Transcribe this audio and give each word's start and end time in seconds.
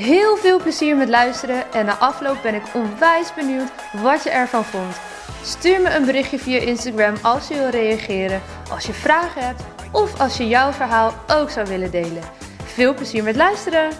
Heel 0.00 0.36
veel 0.36 0.60
plezier 0.60 0.96
met 0.96 1.08
luisteren 1.08 1.72
en 1.72 1.86
na 1.86 1.96
afloop 1.98 2.42
ben 2.42 2.54
ik 2.54 2.62
onwijs 2.74 3.34
benieuwd 3.34 3.72
wat 4.02 4.22
je 4.22 4.30
ervan 4.30 4.64
vond. 4.64 5.00
Stuur 5.42 5.80
me 5.80 5.94
een 5.94 6.04
berichtje 6.04 6.38
via 6.38 6.58
Instagram 6.58 7.14
als 7.22 7.48
je 7.48 7.54
wil 7.54 7.68
reageren, 7.68 8.42
als 8.70 8.86
je 8.86 8.92
vragen 8.92 9.46
hebt 9.46 9.62
of 9.92 10.20
als 10.20 10.36
je 10.36 10.48
jouw 10.48 10.72
verhaal 10.72 11.12
ook 11.28 11.50
zou 11.50 11.66
willen 11.66 11.90
delen. 11.90 12.22
Veel 12.64 12.94
plezier 12.94 13.22
met 13.22 13.36
luisteren! 13.36 13.90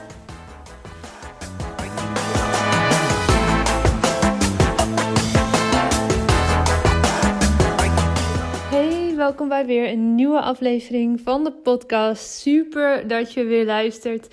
Hey, 8.71 9.13
welkom 9.17 9.49
bij 9.49 9.67
weer 9.67 9.91
een 9.91 10.15
nieuwe 10.15 10.41
aflevering 10.41 11.21
van 11.25 11.45
de 11.45 11.53
podcast. 11.53 12.41
Super 12.41 13.09
dat 13.09 13.33
je 13.33 13.45
weer 13.45 13.65
luistert. 13.65 14.29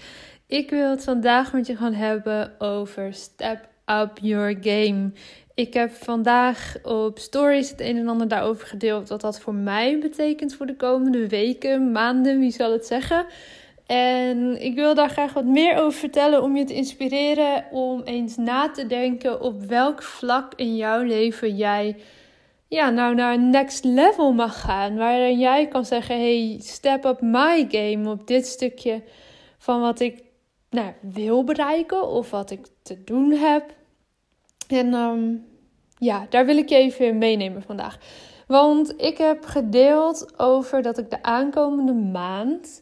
Ik 0.47 0.69
wil 0.69 0.89
het 0.89 1.03
vandaag 1.03 1.53
met 1.53 1.67
je 1.67 1.75
gaan 1.75 1.93
hebben 1.93 2.61
over 2.61 3.13
Step 3.13 3.67
Up 3.85 4.11
Your 4.21 4.57
Game. 4.61 5.11
Ik 5.53 5.73
heb 5.73 5.91
vandaag 5.91 6.75
op 6.83 7.19
stories 7.19 7.69
het 7.69 7.81
een 7.81 7.97
en 7.97 8.07
ander 8.07 8.27
daarover 8.27 8.67
gedeeld. 8.67 9.09
Wat 9.09 9.21
dat 9.21 9.39
voor 9.39 9.53
mij 9.53 9.99
betekent 9.99 10.55
voor 10.55 10.65
de 10.65 10.75
komende 10.75 11.27
weken, 11.27 11.91
maanden, 11.91 12.39
wie 12.39 12.51
zal 12.51 12.71
het 12.71 12.85
zeggen. 12.85 13.25
En 13.85 14.63
ik 14.63 14.75
wil 14.75 14.93
daar 14.95 15.09
graag 15.09 15.33
wat 15.33 15.45
meer 15.45 15.77
over 15.77 15.99
vertellen 15.99 16.43
om 16.43 16.55
je 16.55 16.63
te 16.63 16.73
inspireren 16.73 17.65
om 17.71 18.01
eens 18.01 18.37
na 18.37 18.71
te 18.71 18.87
denken 18.87 19.41
op 19.41 19.63
welk 19.63 20.03
vlak 20.03 20.53
in 20.55 20.75
jouw 20.75 21.01
leven 21.01 21.55
jij 21.55 21.95
ja, 22.67 22.89
nou 22.89 23.15
naar 23.15 23.39
next 23.39 23.83
level 23.83 24.33
mag 24.33 24.61
gaan. 24.61 24.95
Waarin 24.95 25.39
jij 25.39 25.67
kan 25.67 25.85
zeggen: 25.85 26.15
hey, 26.15 26.57
step 26.61 27.05
up 27.05 27.21
my 27.21 27.67
game 27.69 28.09
op 28.09 28.27
dit 28.27 28.45
stukje 28.45 29.01
van 29.57 29.81
wat 29.81 29.99
ik 29.99 30.25
nou, 30.69 30.93
wil 31.01 31.43
bereiken 31.43 32.07
of 32.07 32.31
wat 32.31 32.51
ik 32.51 32.67
te 32.81 33.03
doen 33.03 33.31
heb. 33.31 33.75
En 34.67 34.93
um, 34.93 35.45
ja, 35.97 36.25
daar 36.29 36.45
wil 36.45 36.57
ik 36.57 36.69
je 36.69 36.75
even 36.75 37.17
meenemen 37.17 37.61
vandaag. 37.61 37.97
Want 38.47 39.01
ik 39.01 39.17
heb 39.17 39.45
gedeeld 39.45 40.39
over 40.39 40.81
dat 40.81 40.97
ik 40.97 41.09
de 41.09 41.23
aankomende 41.23 41.93
maand 41.93 42.81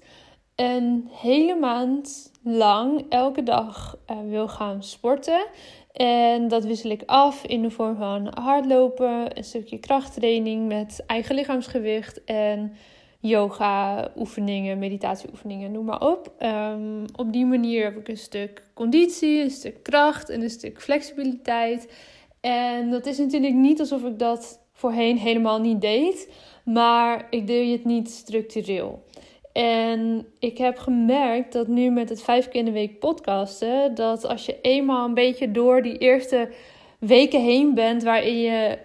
een 0.56 1.10
hele 1.12 1.56
maand 1.56 2.32
lang 2.44 3.06
elke 3.10 3.44
dag 3.44 3.98
uh, 4.12 4.18
wil 4.30 4.48
gaan 4.48 4.84
sporten. 4.84 5.46
En 5.92 6.48
dat 6.48 6.64
wissel 6.64 6.90
ik 6.90 7.04
af 7.06 7.46
in 7.46 7.62
de 7.62 7.70
vorm 7.70 7.96
van 7.96 8.32
hardlopen, 8.34 9.38
een 9.38 9.44
stukje 9.44 9.80
krachttraining 9.80 10.68
met 10.68 11.04
eigen 11.08 11.36
lichaamsgewicht 11.36 12.24
en 12.24 12.76
yoga 13.28 14.12
oefeningen, 14.18 14.80
meditatieoefeningen, 14.80 15.72
noem 15.72 15.86
maar 15.86 16.02
op. 16.02 16.34
Um, 16.40 17.06
op 17.16 17.34
die 17.34 17.46
manier 17.46 17.84
heb 17.84 17.98
ik 17.98 18.08
een 18.08 18.18
stuk 18.18 18.64
conditie, 18.74 19.44
een 19.44 19.50
stuk 19.50 19.84
kracht 19.84 20.30
en 20.30 20.42
een 20.42 20.50
stuk 20.50 20.82
flexibiliteit. 20.82 21.94
En 22.42 22.90
dat 22.90 23.06
is 23.06 23.18
natuurlijk 23.18 23.54
niet 23.54 23.80
alsof 23.80 24.04
ik 24.04 24.20
dat 24.20 24.60
voorheen 24.72 25.18
helemaal 25.18 25.60
niet 25.60 25.82
deed, 25.82 26.32
maar 26.64 27.28
ik 27.30 27.48
deed 27.48 27.72
het 27.72 27.86
niet 27.86 28.10
structureel. 28.10 29.04
En 29.54 30.28
ik 30.40 30.58
heb 30.58 30.78
gemerkt 30.78 31.54
dat 31.54 31.68
nu 31.68 31.90
met 31.90 32.10
het 32.10 32.24
vijf 32.24 32.48
keer 32.48 32.60
in 32.60 32.66
de 32.66 32.72
week 32.72 33.00
podcasten, 33.00 33.96
dat 33.96 34.26
als 34.26 34.46
je 34.46 34.58
eenmaal 34.62 35.06
een 35.06 35.14
beetje 35.14 35.52
door 35.52 35.82
die 35.82 35.98
eerste 35.98 36.50
weken 37.00 37.42
heen 37.42 37.74
bent, 37.74 38.04
waarin 38.04 38.38
je 38.38 38.78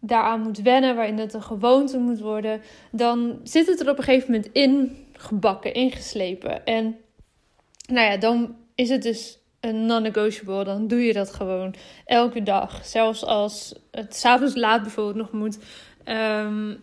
daaraan 0.00 0.40
moet 0.40 0.62
wennen, 0.62 0.96
waarin 0.96 1.18
het 1.18 1.34
een 1.34 1.42
gewoonte 1.42 1.98
moet 1.98 2.20
worden, 2.20 2.60
dan 2.90 3.40
zit 3.42 3.66
het 3.66 3.80
er 3.80 3.90
op 3.90 3.98
een 3.98 4.04
gegeven 4.04 4.32
moment 4.32 4.52
in 4.52 4.96
gebakken, 5.12 5.74
ingeslepen. 5.74 6.64
En 6.64 6.96
nou 7.86 8.10
ja, 8.10 8.16
dan 8.16 8.56
is 8.74 8.88
het 8.88 9.02
dus 9.02 9.38
een 9.60 9.86
non-negotiable. 9.86 10.64
Dan 10.64 10.86
doe 10.86 11.04
je 11.04 11.12
dat 11.12 11.32
gewoon 11.32 11.74
elke 12.04 12.42
dag. 12.42 12.86
Zelfs 12.86 13.24
als 13.24 13.74
het 13.90 14.16
s'avonds 14.16 14.54
laat 14.54 14.82
bijvoorbeeld 14.82 15.16
nog 15.16 15.32
moet. 15.32 15.58
Ehm, 16.04 16.74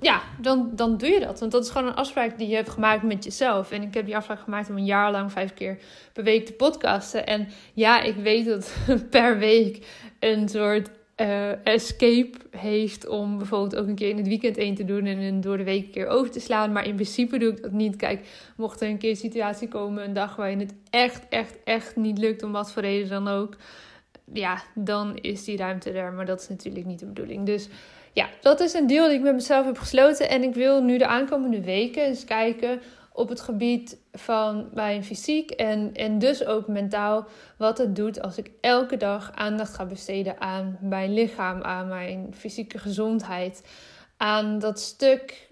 ja, 0.00 0.22
dan, 0.40 0.70
dan 0.72 0.96
doe 0.96 1.08
je 1.08 1.20
dat. 1.20 1.40
Want 1.40 1.52
dat 1.52 1.64
is 1.64 1.70
gewoon 1.70 1.86
een 1.88 1.94
afspraak 1.94 2.38
die 2.38 2.48
je 2.48 2.54
hebt 2.54 2.70
gemaakt 2.70 3.02
met 3.02 3.24
jezelf. 3.24 3.70
En 3.70 3.82
ik 3.82 3.94
heb 3.94 4.04
die 4.04 4.16
afspraak 4.16 4.40
gemaakt 4.40 4.70
om 4.70 4.76
een 4.76 4.84
jaar 4.84 5.10
lang 5.10 5.32
vijf 5.32 5.54
keer 5.54 5.78
per 6.12 6.24
week 6.24 6.46
te 6.46 6.52
podcasten. 6.52 7.26
En 7.26 7.48
ja, 7.74 8.00
ik 8.00 8.16
weet 8.16 8.46
dat 8.46 8.74
per 9.10 9.38
week 9.38 9.86
een 10.20 10.48
soort 10.48 10.90
uh, 11.20 11.66
escape 11.66 12.32
heeft 12.50 13.08
om 13.08 13.38
bijvoorbeeld 13.38 13.76
ook 13.76 13.86
een 13.86 13.94
keer 13.94 14.08
in 14.08 14.16
het 14.16 14.28
weekend 14.28 14.56
één 14.56 14.74
te 14.74 14.84
doen 14.84 15.06
en 15.06 15.18
een 15.18 15.40
door 15.40 15.56
de 15.56 15.64
week 15.64 15.84
een 15.84 15.90
keer 15.90 16.06
over 16.06 16.30
te 16.30 16.40
slaan. 16.40 16.72
Maar 16.72 16.86
in 16.86 16.94
principe 16.94 17.38
doe 17.38 17.50
ik 17.50 17.62
dat 17.62 17.72
niet. 17.72 17.96
Kijk, 17.96 18.26
mocht 18.56 18.80
er 18.80 18.88
een 18.88 18.98
keer 18.98 19.10
een 19.10 19.16
situatie 19.16 19.68
komen, 19.68 20.04
een 20.04 20.12
dag 20.12 20.36
waarin 20.36 20.60
het 20.60 20.74
echt, 20.90 21.28
echt, 21.28 21.56
echt 21.64 21.96
niet 21.96 22.18
lukt, 22.18 22.42
om 22.42 22.52
wat 22.52 22.72
voor 22.72 22.82
reden 22.82 23.08
dan 23.08 23.28
ook, 23.28 23.56
ja, 24.32 24.62
dan 24.74 25.16
is 25.16 25.44
die 25.44 25.56
ruimte 25.56 25.90
er. 25.90 26.12
Maar 26.12 26.26
dat 26.26 26.40
is 26.40 26.48
natuurlijk 26.48 26.86
niet 26.86 26.98
de 26.98 27.06
bedoeling. 27.06 27.46
Dus 27.46 27.68
ja, 28.12 28.28
dat 28.40 28.60
is 28.60 28.74
een 28.74 28.86
deal 28.86 29.08
die 29.08 29.16
ik 29.16 29.22
met 29.22 29.34
mezelf 29.34 29.66
heb 29.66 29.78
gesloten. 29.78 30.28
En 30.28 30.42
ik 30.42 30.54
wil 30.54 30.82
nu 30.82 30.98
de 30.98 31.06
aankomende 31.06 31.60
weken 31.60 32.04
eens 32.04 32.24
kijken 32.24 32.80
op 33.16 33.28
het 33.28 33.40
gebied 33.40 33.98
van 34.12 34.68
mijn 34.74 35.04
fysiek 35.04 35.50
en, 35.50 35.94
en 35.94 36.18
dus 36.18 36.44
ook 36.44 36.66
mentaal. 36.66 37.26
Wat 37.58 37.78
het 37.78 37.96
doet 37.96 38.22
als 38.22 38.38
ik 38.38 38.50
elke 38.60 38.96
dag 38.96 39.32
aandacht 39.34 39.74
ga 39.74 39.84
besteden 39.84 40.40
aan 40.40 40.78
mijn 40.80 41.14
lichaam, 41.14 41.62
aan 41.62 41.88
mijn 41.88 42.34
fysieke 42.34 42.78
gezondheid. 42.78 43.66
Aan 44.16 44.58
dat 44.58 44.80
stuk, 44.80 45.48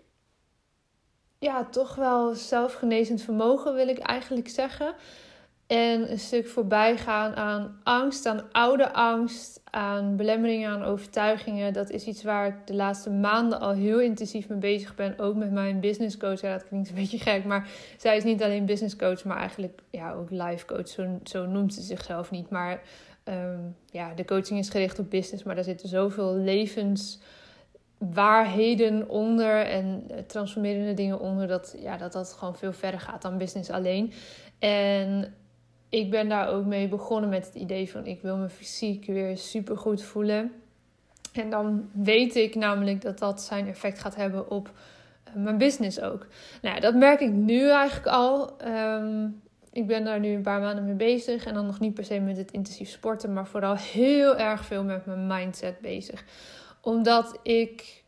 ja, 1.38 1.64
toch 1.64 1.94
wel 1.94 2.34
zelfgenezend 2.34 3.22
vermogen 3.22 3.74
wil 3.74 3.88
ik 3.88 3.98
eigenlijk 3.98 4.48
zeggen. 4.48 4.94
En 5.66 6.10
een 6.10 6.18
stuk 6.18 6.48
voorbij 6.48 6.96
gaan 6.96 7.34
aan 7.34 7.80
angst, 7.82 8.26
aan 8.26 8.52
oude 8.52 8.92
angst, 8.92 9.60
aan 9.70 10.16
belemmeringen, 10.16 10.70
aan 10.70 10.82
overtuigingen. 10.82 11.72
Dat 11.72 11.90
is 11.90 12.04
iets 12.04 12.22
waar 12.22 12.46
ik 12.46 12.54
de 12.64 12.74
laatste 12.74 13.10
maanden 13.10 13.60
al 13.60 13.72
heel 13.72 14.00
intensief 14.00 14.48
mee 14.48 14.58
bezig 14.58 14.94
ben. 14.94 15.18
Ook 15.18 15.34
met 15.34 15.52
mijn 15.52 15.80
business 15.80 16.16
coach. 16.16 16.40
Ja, 16.40 16.52
dat 16.52 16.68
klinkt 16.68 16.88
een 16.88 16.94
beetje 16.94 17.18
gek, 17.18 17.44
maar 17.44 17.68
zij 17.98 18.16
is 18.16 18.24
niet 18.24 18.42
alleen 18.42 18.66
business 18.66 18.96
coach, 18.96 19.24
maar 19.24 19.36
eigenlijk 19.36 19.80
ja, 19.90 20.12
ook 20.12 20.30
life 20.30 20.66
coach. 20.66 20.88
Zo, 20.88 21.18
zo 21.22 21.46
noemt 21.46 21.74
ze 21.74 21.82
zichzelf 21.82 22.30
niet. 22.30 22.50
Maar 22.50 22.82
um, 23.24 23.76
ja, 23.90 24.14
de 24.14 24.24
coaching 24.24 24.58
is 24.58 24.68
gericht 24.68 24.98
op 24.98 25.10
business, 25.10 25.42
maar 25.42 25.54
daar 25.54 25.64
zitten 25.64 25.88
zoveel 25.88 26.34
levenswaarheden 26.34 29.08
onder 29.08 29.66
en 29.66 30.06
transformerende 30.26 30.94
dingen 30.94 31.20
onder. 31.20 31.46
Dat, 31.46 31.76
ja, 31.78 31.96
dat 31.96 32.12
dat 32.12 32.32
gewoon 32.32 32.56
veel 32.56 32.72
verder 32.72 33.00
gaat 33.00 33.22
dan 33.22 33.38
business 33.38 33.70
alleen. 33.70 34.12
En 34.58 35.34
ik 35.94 36.10
ben 36.10 36.28
daar 36.28 36.48
ook 36.48 36.64
mee 36.64 36.88
begonnen 36.88 37.30
met 37.30 37.46
het 37.46 37.54
idee 37.54 37.90
van 37.90 38.06
ik 38.06 38.22
wil 38.22 38.36
me 38.36 38.48
fysiek 38.48 39.06
weer 39.06 39.38
super 39.38 39.76
goed 39.76 40.02
voelen. 40.02 40.52
En 41.32 41.50
dan 41.50 41.88
weet 41.92 42.34
ik 42.36 42.54
namelijk 42.54 43.00
dat 43.00 43.18
dat 43.18 43.42
zijn 43.42 43.68
effect 43.68 43.98
gaat 43.98 44.14
hebben 44.14 44.50
op 44.50 44.70
eh, 45.24 45.34
mijn 45.34 45.58
business 45.58 46.00
ook. 46.00 46.26
Nou 46.62 46.80
dat 46.80 46.94
merk 46.94 47.20
ik 47.20 47.30
nu 47.30 47.70
eigenlijk 47.70 48.06
al. 48.06 48.58
Ehm, 48.58 49.28
ik 49.72 49.86
ben 49.86 50.04
daar 50.04 50.20
nu 50.20 50.28
een 50.28 50.42
paar 50.42 50.60
maanden 50.60 50.84
mee 50.84 50.94
bezig. 50.94 51.46
En 51.46 51.54
dan 51.54 51.66
nog 51.66 51.80
niet 51.80 51.94
per 51.94 52.04
se 52.04 52.20
met 52.20 52.36
het 52.36 52.52
intensief 52.52 52.88
sporten, 52.88 53.32
maar 53.32 53.46
vooral 53.46 53.76
heel 53.76 54.36
erg 54.36 54.64
veel 54.64 54.84
met 54.84 55.06
mijn 55.06 55.26
mindset 55.26 55.80
bezig. 55.80 56.24
Omdat 56.80 57.38
ik 57.42 58.03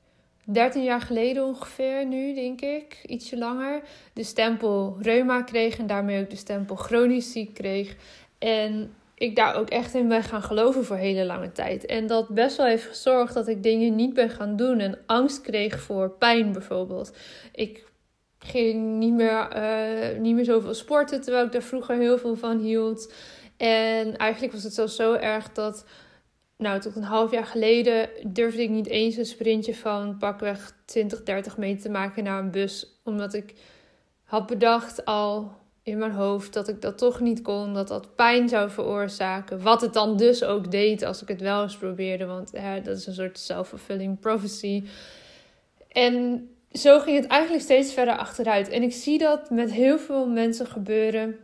13 0.48 0.82
jaar 0.82 1.00
geleden 1.00 1.44
ongeveer, 1.44 2.06
nu 2.06 2.34
denk 2.34 2.60
ik, 2.60 3.02
ietsje 3.06 3.38
langer, 3.38 3.82
de 4.12 4.22
stempel 4.22 4.96
reuma 5.00 5.42
kreeg 5.42 5.78
en 5.78 5.86
daarmee 5.86 6.22
ook 6.22 6.30
de 6.30 6.36
stempel 6.36 6.76
chronisch 6.76 7.32
ziek 7.32 7.54
kreeg. 7.54 7.96
En 8.38 8.94
ik 9.14 9.36
daar 9.36 9.54
ook 9.54 9.70
echt 9.70 9.94
in 9.94 10.08
ben 10.08 10.22
gaan 10.22 10.42
geloven 10.42 10.84
voor 10.84 10.96
hele 10.96 11.24
lange 11.24 11.52
tijd. 11.52 11.86
En 11.86 12.06
dat 12.06 12.28
best 12.28 12.56
wel 12.56 12.66
heeft 12.66 12.86
gezorgd 12.86 13.34
dat 13.34 13.48
ik 13.48 13.62
dingen 13.62 13.94
niet 13.94 14.14
ben 14.14 14.30
gaan 14.30 14.56
doen 14.56 14.78
en 14.78 14.98
angst 15.06 15.40
kreeg 15.40 15.80
voor 15.80 16.10
pijn 16.10 16.52
bijvoorbeeld. 16.52 17.16
Ik 17.52 17.84
ging 18.38 18.98
niet 18.98 19.12
meer, 19.12 19.56
uh, 19.56 20.18
niet 20.18 20.34
meer 20.34 20.44
zoveel 20.44 20.74
sporten, 20.74 21.20
terwijl 21.20 21.44
ik 21.44 21.52
daar 21.52 21.62
vroeger 21.62 21.96
heel 21.96 22.18
veel 22.18 22.36
van 22.36 22.58
hield. 22.58 23.12
En 23.56 24.16
eigenlijk 24.16 24.52
was 24.52 24.62
het 24.62 24.74
zelfs 24.74 24.96
zo 24.96 25.12
erg 25.12 25.52
dat 25.52 25.84
nou, 26.56 26.80
tot 26.80 26.96
een 26.96 27.02
half 27.02 27.30
jaar 27.30 27.46
geleden 27.46 28.08
durfde 28.26 28.62
ik 28.62 28.70
niet 28.70 28.86
eens 28.88 29.16
een 29.16 29.26
sprintje 29.26 29.74
van 29.74 30.16
pakweg 30.18 30.72
20, 30.84 31.22
30 31.22 31.56
meter 31.56 31.82
te 31.82 31.90
maken 31.90 32.24
naar 32.24 32.38
een 32.38 32.50
bus. 32.50 33.00
Omdat 33.04 33.34
ik 33.34 33.54
had 34.24 34.46
bedacht 34.46 35.04
al 35.04 35.52
in 35.82 35.98
mijn 35.98 36.12
hoofd 36.12 36.52
dat 36.52 36.68
ik 36.68 36.80
dat 36.80 36.98
toch 36.98 37.20
niet 37.20 37.42
kon, 37.42 37.74
dat 37.74 37.88
dat 37.88 38.14
pijn 38.14 38.48
zou 38.48 38.70
veroorzaken. 38.70 39.62
Wat 39.62 39.80
het 39.80 39.92
dan 39.92 40.16
dus 40.16 40.44
ook 40.44 40.70
deed 40.70 41.02
als 41.02 41.22
ik 41.22 41.28
het 41.28 41.40
wel 41.40 41.62
eens 41.62 41.76
probeerde, 41.76 42.26
want 42.26 42.50
ja, 42.52 42.80
dat 42.80 42.96
is 42.96 43.06
een 43.06 43.14
soort 43.14 43.38
self-fulfilling 43.38 44.20
prophecy. 44.20 44.84
En 45.88 46.48
zo 46.72 47.00
ging 47.00 47.16
het 47.16 47.26
eigenlijk 47.26 47.62
steeds 47.62 47.92
verder 47.92 48.16
achteruit. 48.16 48.68
En 48.68 48.82
ik 48.82 48.92
zie 48.92 49.18
dat 49.18 49.50
met 49.50 49.72
heel 49.72 49.98
veel 49.98 50.28
mensen 50.28 50.66
gebeuren 50.66 51.36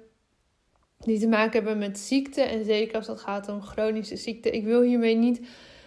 die 1.05 1.19
te 1.19 1.29
maken 1.29 1.53
hebben 1.53 1.79
met 1.79 1.99
ziekte. 1.99 2.41
En 2.41 2.65
zeker 2.65 2.97
als 2.97 3.07
het 3.07 3.21
gaat 3.21 3.49
om 3.49 3.63
chronische 3.63 4.17
ziekte. 4.17 4.51
Ik 4.51 4.65
wil 4.65 4.83
hiermee 4.83 5.17
niet 5.17 5.41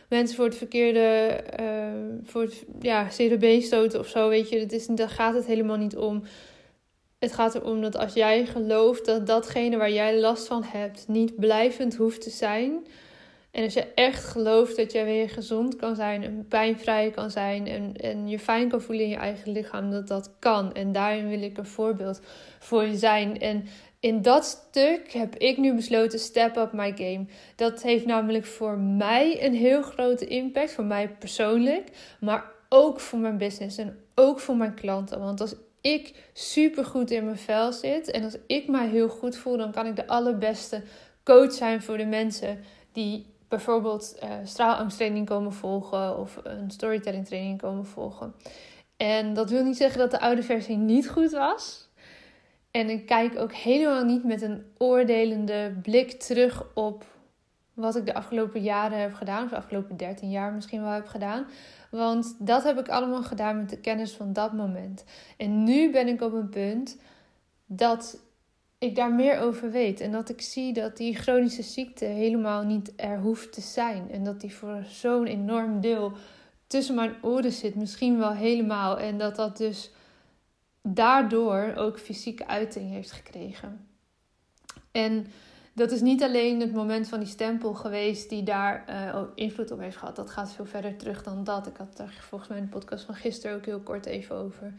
mensen 0.10 0.36
voor 0.36 0.46
het 0.46 0.56
verkeerde, 0.56 1.40
uh, 1.60 2.24
voor 2.24 2.42
het 2.42 2.64
ja, 2.80 3.08
CRB 3.18 3.62
stoten 3.62 4.00
of 4.00 4.08
zo. 4.08 4.30
Weet 4.30 4.50
je, 4.50 4.60
dat 4.60 4.72
is, 4.72 4.86
daar 4.86 5.10
gaat 5.10 5.34
het 5.34 5.46
helemaal 5.46 5.78
niet 5.78 5.96
om. 5.96 6.24
Het 7.20 7.34
gaat 7.34 7.56
erom 7.56 7.82
dat 7.82 7.98
als 7.98 8.14
jij 8.14 8.46
gelooft 8.46 9.06
dat 9.06 9.28
datgene 9.28 9.78
waar 9.78 9.92
jij 9.92 10.20
last 10.20 10.48
van 10.48 10.64
hebt 10.64 11.08
niet 11.08 11.36
blijvend 11.40 11.96
hoeft 11.96 12.22
te 12.22 12.30
zijn. 12.30 12.86
En 13.56 13.64
als 13.64 13.74
je 13.74 13.94
echt 13.94 14.24
gelooft 14.24 14.76
dat 14.76 14.92
jij 14.92 15.06
weer 15.06 15.30
gezond 15.30 15.76
kan 15.76 15.96
zijn 15.96 16.24
en 16.24 16.46
pijnvrij 16.50 17.10
kan 17.10 17.32
zijn 17.32 17.68
en, 17.68 17.96
en 17.96 18.28
je 18.28 18.40
fijn 18.40 18.70
kan 18.70 18.82
voelen 18.82 19.04
in 19.04 19.10
je 19.10 19.16
eigen 19.16 19.52
lichaam, 19.52 19.92
dat 19.92 20.08
dat 20.08 20.32
kan. 20.40 20.74
En 20.74 20.92
daarin 20.92 21.30
wil 21.30 21.42
ik 21.42 21.58
een 21.58 21.66
voorbeeld 21.66 22.20
voor 22.60 22.84
je 22.84 22.96
zijn. 22.96 23.40
En 23.40 23.66
in 24.06 24.22
dat 24.22 24.46
stuk 24.46 25.12
heb 25.12 25.36
ik 25.36 25.58
nu 25.58 25.74
besloten 25.74 26.20
step 26.20 26.58
up 26.58 26.72
my 26.74 26.94
game. 26.96 27.26
Dat 27.56 27.82
heeft 27.82 28.06
namelijk 28.06 28.46
voor 28.46 28.78
mij 28.78 29.46
een 29.46 29.54
heel 29.54 29.82
grote 29.82 30.28
impact, 30.28 30.72
voor 30.72 30.84
mij 30.84 31.10
persoonlijk, 31.10 32.16
maar 32.20 32.52
ook 32.70 33.00
voor 33.00 33.20
mijn 33.20 33.38
business 33.38 33.78
en 33.78 34.00
ook 34.16 34.40
voor 34.40 34.56
mijn 34.56 34.74
klanten. 34.74 35.20
Want 35.20 35.42
als 35.42 35.56
ik 35.82 36.30
super 36.34 36.86
goed 36.86 37.12
in 37.12 37.26
mijn 37.26 37.38
vel 37.38 37.72
zit 37.72 38.12
en 38.12 38.24
als 38.24 38.38
ik 38.48 38.68
mij 38.68 38.88
heel 38.88 39.10
goed 39.10 39.38
voel, 39.38 39.58
dan 39.58 39.72
kan 39.72 39.86
ik 39.86 39.96
de 39.96 40.08
allerbeste 40.08 40.82
coach 41.24 41.52
zijn 41.52 41.82
voor 41.82 41.98
de 41.98 42.06
mensen 42.06 42.60
die 42.92 43.26
bijvoorbeeld 43.48 44.16
uh, 44.24 44.30
straalangsttraining 44.44 45.26
komen 45.26 45.54
volgen 45.54 46.18
of 46.18 46.40
een 46.44 46.72
storytelling 46.72 47.26
training 47.26 47.62
komen 47.62 47.86
volgen. 47.86 48.36
En 48.98 49.34
dat 49.34 49.50
wil 49.50 49.64
niet 49.64 49.78
zeggen 49.78 50.00
dat 50.00 50.12
de 50.12 50.20
oude 50.20 50.44
versie 50.44 50.78
niet 50.78 51.10
goed 51.10 51.32
was. 51.32 51.85
En 52.76 52.90
ik 52.90 53.06
kijk 53.06 53.40
ook 53.40 53.54
helemaal 53.54 54.04
niet 54.04 54.24
met 54.24 54.42
een 54.42 54.66
oordelende 54.78 55.74
blik 55.82 56.12
terug 56.12 56.66
op 56.74 57.06
wat 57.74 57.96
ik 57.96 58.06
de 58.06 58.14
afgelopen 58.14 58.62
jaren 58.62 59.00
heb 59.00 59.14
gedaan, 59.14 59.44
of 59.44 59.50
de 59.50 59.56
afgelopen 59.56 59.98
13 59.98 60.30
jaar 60.30 60.54
misschien 60.54 60.82
wel 60.82 60.92
heb 60.92 61.08
gedaan. 61.08 61.46
Want 61.90 62.36
dat 62.40 62.64
heb 62.64 62.80
ik 62.80 62.90
allemaal 62.90 63.24
gedaan 63.24 63.58
met 63.58 63.70
de 63.70 63.78
kennis 63.78 64.12
van 64.12 64.34
dat 64.34 64.54
moment. 64.54 65.04
En 65.38 65.64
nu 65.64 65.92
ben 65.92 66.08
ik 66.08 66.22
op 66.22 66.34
een 66.34 66.50
punt 66.50 66.98
dat 67.66 68.20
ik 68.78 68.96
daar 68.96 69.14
meer 69.14 69.40
over 69.40 69.72
weet. 69.72 70.00
En 70.00 70.12
dat 70.12 70.30
ik 70.30 70.42
zie 70.42 70.74
dat 70.74 70.98
die 70.98 71.16
chronische 71.16 71.64
ziekte 71.64 72.06
helemaal 72.06 72.64
niet 72.64 72.94
er 72.96 73.20
hoeft 73.20 73.54
te 73.54 73.62
zijn. 73.62 74.12
En 74.12 74.24
dat 74.24 74.42
die 74.42 74.56
voor 74.56 74.84
zo'n 74.88 75.26
enorm 75.26 75.82
deel 75.82 76.12
tussen 76.68 76.96
mijn 76.96 77.16
oren 77.22 77.52
zit, 77.52 77.76
misschien 77.76 78.18
wel 78.18 78.34
helemaal. 78.34 79.00
En 79.00 79.18
dat 79.18 79.36
dat 79.36 79.58
dus 79.58 79.92
daardoor 80.88 81.74
ook 81.76 82.00
fysieke 82.00 82.48
uiting 82.48 82.92
heeft 82.92 83.12
gekregen. 83.12 83.88
En 84.92 85.28
dat 85.74 85.92
is 85.92 86.02
niet 86.02 86.24
alleen 86.24 86.60
het 86.60 86.74
moment 86.74 87.08
van 87.08 87.20
die 87.20 87.28
stempel 87.28 87.74
geweest 87.74 88.30
die 88.30 88.44
daar 88.44 88.86
uh, 88.90 89.22
invloed 89.36 89.72
op 89.72 89.80
heeft 89.80 89.98
gehad. 89.98 90.16
Dat 90.16 90.30
gaat 90.30 90.54
veel 90.54 90.66
verder 90.66 90.96
terug 90.96 91.24
dan 91.24 91.44
dat. 91.44 91.68
Ik 91.68 91.78
had 91.78 91.98
daar 91.98 92.14
volgens 92.30 92.50
mij 92.50 92.60
in 92.60 92.66
de 92.66 92.70
podcast 92.70 93.06
van 93.06 93.16
gisteren 93.16 93.56
ook 93.56 93.66
heel 93.66 93.80
kort 93.80 94.06
even 94.06 94.36
over. 94.36 94.74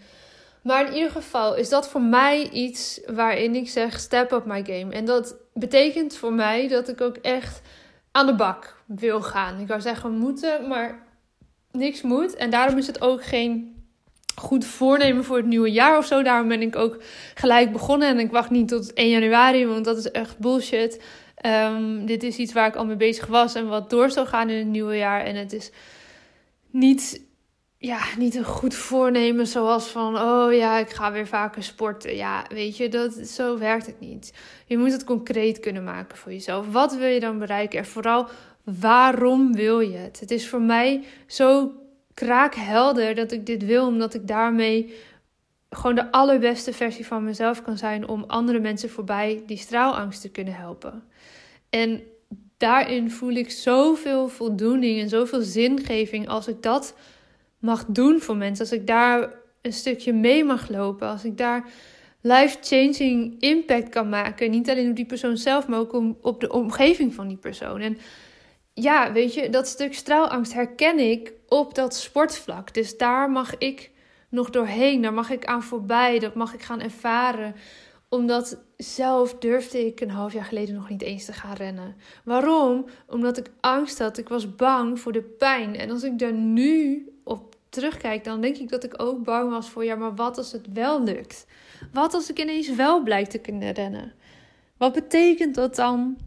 Maar 0.62 0.86
in 0.86 0.94
ieder 0.94 1.10
geval 1.10 1.54
is 1.54 1.68
dat 1.68 1.88
voor 1.88 2.02
mij 2.02 2.50
iets 2.50 3.00
waarin 3.06 3.54
ik 3.54 3.68
zeg 3.68 4.00
step 4.00 4.32
up 4.32 4.44
my 4.44 4.64
game. 4.64 4.94
En 4.94 5.04
dat 5.04 5.36
betekent 5.54 6.16
voor 6.16 6.32
mij 6.32 6.68
dat 6.68 6.88
ik 6.88 7.00
ook 7.00 7.16
echt 7.16 7.60
aan 8.10 8.26
de 8.26 8.34
bak 8.34 8.82
wil 8.86 9.22
gaan. 9.22 9.60
Ik 9.60 9.68
wou 9.68 9.80
zeggen 9.80 10.12
moeten, 10.12 10.68
maar 10.68 11.06
niks 11.70 12.02
moet. 12.02 12.34
En 12.34 12.50
daarom 12.50 12.78
is 12.78 12.86
het 12.86 13.00
ook 13.00 13.24
geen 13.24 13.75
goed 14.36 14.64
voornemen 14.64 15.24
voor 15.24 15.36
het 15.36 15.46
nieuwe 15.46 15.70
jaar 15.70 15.98
of 15.98 16.06
zo. 16.06 16.22
Daarom 16.22 16.48
ben 16.48 16.62
ik 16.62 16.76
ook 16.76 17.02
gelijk 17.34 17.72
begonnen. 17.72 18.08
En 18.08 18.18
ik 18.18 18.30
wacht 18.30 18.50
niet 18.50 18.68
tot 18.68 18.92
1 18.92 19.08
januari, 19.08 19.66
want 19.66 19.84
dat 19.84 19.96
is 19.96 20.10
echt 20.10 20.38
bullshit. 20.38 21.02
Um, 21.46 22.06
dit 22.06 22.22
is 22.22 22.36
iets 22.36 22.52
waar 22.52 22.66
ik 22.66 22.76
al 22.76 22.86
mee 22.86 22.96
bezig 22.96 23.26
was 23.26 23.54
en 23.54 23.68
wat 23.68 23.90
door 23.90 24.10
zou 24.10 24.26
gaan 24.26 24.50
in 24.50 24.58
het 24.58 24.66
nieuwe 24.66 24.96
jaar. 24.96 25.24
En 25.24 25.36
het 25.36 25.52
is 25.52 25.70
niet, 26.70 27.22
ja, 27.78 28.00
niet 28.18 28.34
een 28.34 28.44
goed 28.44 28.74
voornemen 28.74 29.46
zoals 29.46 29.86
van... 29.86 30.18
oh 30.18 30.52
ja, 30.52 30.78
ik 30.78 30.90
ga 30.90 31.12
weer 31.12 31.26
vaker 31.26 31.62
sporten. 31.62 32.16
Ja, 32.16 32.44
weet 32.48 32.76
je, 32.76 32.88
dat, 32.88 33.12
zo 33.12 33.58
werkt 33.58 33.86
het 33.86 34.00
niet. 34.00 34.32
Je 34.66 34.78
moet 34.78 34.92
het 34.92 35.04
concreet 35.04 35.60
kunnen 35.60 35.84
maken 35.84 36.18
voor 36.18 36.32
jezelf. 36.32 36.72
Wat 36.72 36.96
wil 36.96 37.08
je 37.08 37.20
dan 37.20 37.38
bereiken? 37.38 37.78
En 37.78 37.86
vooral, 37.86 38.26
waarom 38.64 39.52
wil 39.52 39.80
je 39.80 39.96
het? 39.96 40.20
Het 40.20 40.30
is 40.30 40.48
voor 40.48 40.62
mij 40.62 41.04
zo 41.26 41.72
kraakhelder 42.16 43.14
dat 43.14 43.32
ik 43.32 43.46
dit 43.46 43.64
wil, 43.64 43.86
omdat 43.86 44.14
ik 44.14 44.26
daarmee 44.26 44.94
gewoon 45.70 45.94
de 45.94 46.12
allerbeste 46.12 46.72
versie 46.72 47.06
van 47.06 47.24
mezelf 47.24 47.62
kan 47.62 47.78
zijn 47.78 48.08
om 48.08 48.24
andere 48.26 48.60
mensen 48.60 48.90
voorbij 48.90 49.42
die 49.46 49.56
straalangst 49.56 50.20
te 50.20 50.30
kunnen 50.30 50.54
helpen. 50.54 51.02
En 51.70 52.02
daarin 52.56 53.10
voel 53.10 53.32
ik 53.32 53.50
zoveel 53.50 54.28
voldoening 54.28 55.00
en 55.00 55.08
zoveel 55.08 55.40
zingeving 55.40 56.28
als 56.28 56.48
ik 56.48 56.62
dat 56.62 56.94
mag 57.58 57.84
doen 57.88 58.20
voor 58.20 58.36
mensen. 58.36 58.64
Als 58.64 58.74
ik 58.74 58.86
daar 58.86 59.30
een 59.62 59.72
stukje 59.72 60.12
mee 60.12 60.44
mag 60.44 60.68
lopen, 60.68 61.08
als 61.08 61.24
ik 61.24 61.36
daar 61.38 61.68
life-changing 62.20 63.40
impact 63.40 63.88
kan 63.88 64.08
maken. 64.08 64.50
Niet 64.50 64.70
alleen 64.70 64.90
op 64.90 64.96
die 64.96 65.06
persoon 65.06 65.36
zelf, 65.36 65.68
maar 65.68 65.78
ook 65.78 66.02
op 66.20 66.40
de 66.40 66.52
omgeving 66.52 67.14
van 67.14 67.28
die 67.28 67.36
persoon. 67.36 67.80
En 67.80 67.98
ja, 68.74 69.12
weet 69.12 69.34
je, 69.34 69.50
dat 69.50 69.66
stuk 69.68 69.94
straalangst 69.94 70.52
herken 70.52 70.98
ik 70.98 71.32
op 71.48 71.74
dat 71.74 71.94
sportvlak. 71.94 72.74
Dus 72.74 72.96
daar 72.96 73.30
mag 73.30 73.58
ik 73.58 73.90
nog 74.28 74.50
doorheen, 74.50 75.02
daar 75.02 75.12
mag 75.12 75.30
ik 75.30 75.44
aan 75.44 75.62
voorbij, 75.62 76.18
dat 76.18 76.34
mag 76.34 76.54
ik 76.54 76.62
gaan 76.62 76.80
ervaren. 76.80 77.54
Omdat 78.08 78.58
zelf 78.76 79.34
durfde 79.34 79.86
ik 79.86 80.00
een 80.00 80.10
half 80.10 80.32
jaar 80.32 80.44
geleden 80.44 80.74
nog 80.74 80.88
niet 80.88 81.02
eens 81.02 81.24
te 81.24 81.32
gaan 81.32 81.54
rennen. 81.54 81.96
Waarom? 82.24 82.84
Omdat 83.06 83.38
ik 83.38 83.50
angst 83.60 83.98
had. 83.98 84.18
Ik 84.18 84.28
was 84.28 84.54
bang 84.54 85.00
voor 85.00 85.12
de 85.12 85.22
pijn. 85.22 85.76
En 85.76 85.90
als 85.90 86.02
ik 86.02 86.18
daar 86.18 86.32
nu 86.32 87.06
op 87.24 87.56
terugkijk, 87.68 88.24
dan 88.24 88.40
denk 88.40 88.56
ik 88.56 88.68
dat 88.68 88.84
ik 88.84 89.02
ook 89.02 89.24
bang 89.24 89.50
was 89.50 89.68
voor, 89.70 89.84
ja, 89.84 89.94
maar 89.94 90.14
wat 90.14 90.38
als 90.38 90.52
het 90.52 90.72
wel 90.72 91.02
lukt? 91.02 91.46
Wat 91.92 92.14
als 92.14 92.30
ik 92.30 92.40
ineens 92.40 92.74
wel 92.74 93.02
blijk 93.02 93.28
te 93.28 93.38
kunnen 93.38 93.72
rennen? 93.72 94.12
Wat 94.76 94.92
betekent 94.92 95.54
dat 95.54 95.76
dan 95.76 96.18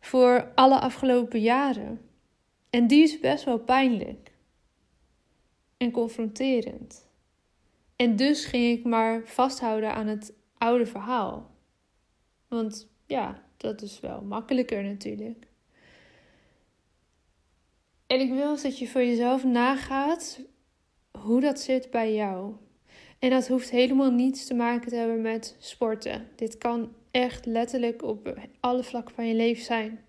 voor 0.00 0.50
alle 0.54 0.78
afgelopen 0.78 1.40
jaren? 1.40 2.00
En 2.70 2.86
die 2.86 3.02
is 3.02 3.20
best 3.20 3.44
wel 3.44 3.58
pijnlijk 3.58 4.30
en 5.78 5.90
confronterend. 5.90 7.08
En 7.96 8.16
dus 8.16 8.44
ging 8.44 8.78
ik 8.78 8.84
maar 8.84 9.22
vasthouden 9.24 9.94
aan 9.94 10.06
het 10.06 10.32
oude 10.58 10.86
verhaal. 10.86 11.50
Want 12.48 12.88
ja, 13.06 13.42
dat 13.56 13.82
is 13.82 14.00
wel 14.00 14.22
makkelijker 14.22 14.82
natuurlijk. 14.82 15.46
En 18.06 18.20
ik 18.20 18.30
wil 18.30 18.62
dat 18.62 18.78
je 18.78 18.88
voor 18.88 19.04
jezelf 19.04 19.44
nagaat 19.44 20.40
hoe 21.18 21.40
dat 21.40 21.60
zit 21.60 21.90
bij 21.90 22.14
jou. 22.14 22.54
En 23.18 23.30
dat 23.30 23.48
hoeft 23.48 23.70
helemaal 23.70 24.10
niets 24.10 24.46
te 24.46 24.54
maken 24.54 24.88
te 24.88 24.96
hebben 24.96 25.20
met 25.20 25.56
sporten. 25.58 26.28
Dit 26.36 26.58
kan 26.58 26.92
echt 27.10 27.46
letterlijk 27.46 28.02
op 28.02 28.38
alle 28.60 28.84
vlakken 28.84 29.14
van 29.14 29.26
je 29.26 29.34
leven 29.34 29.64
zijn. 29.64 30.00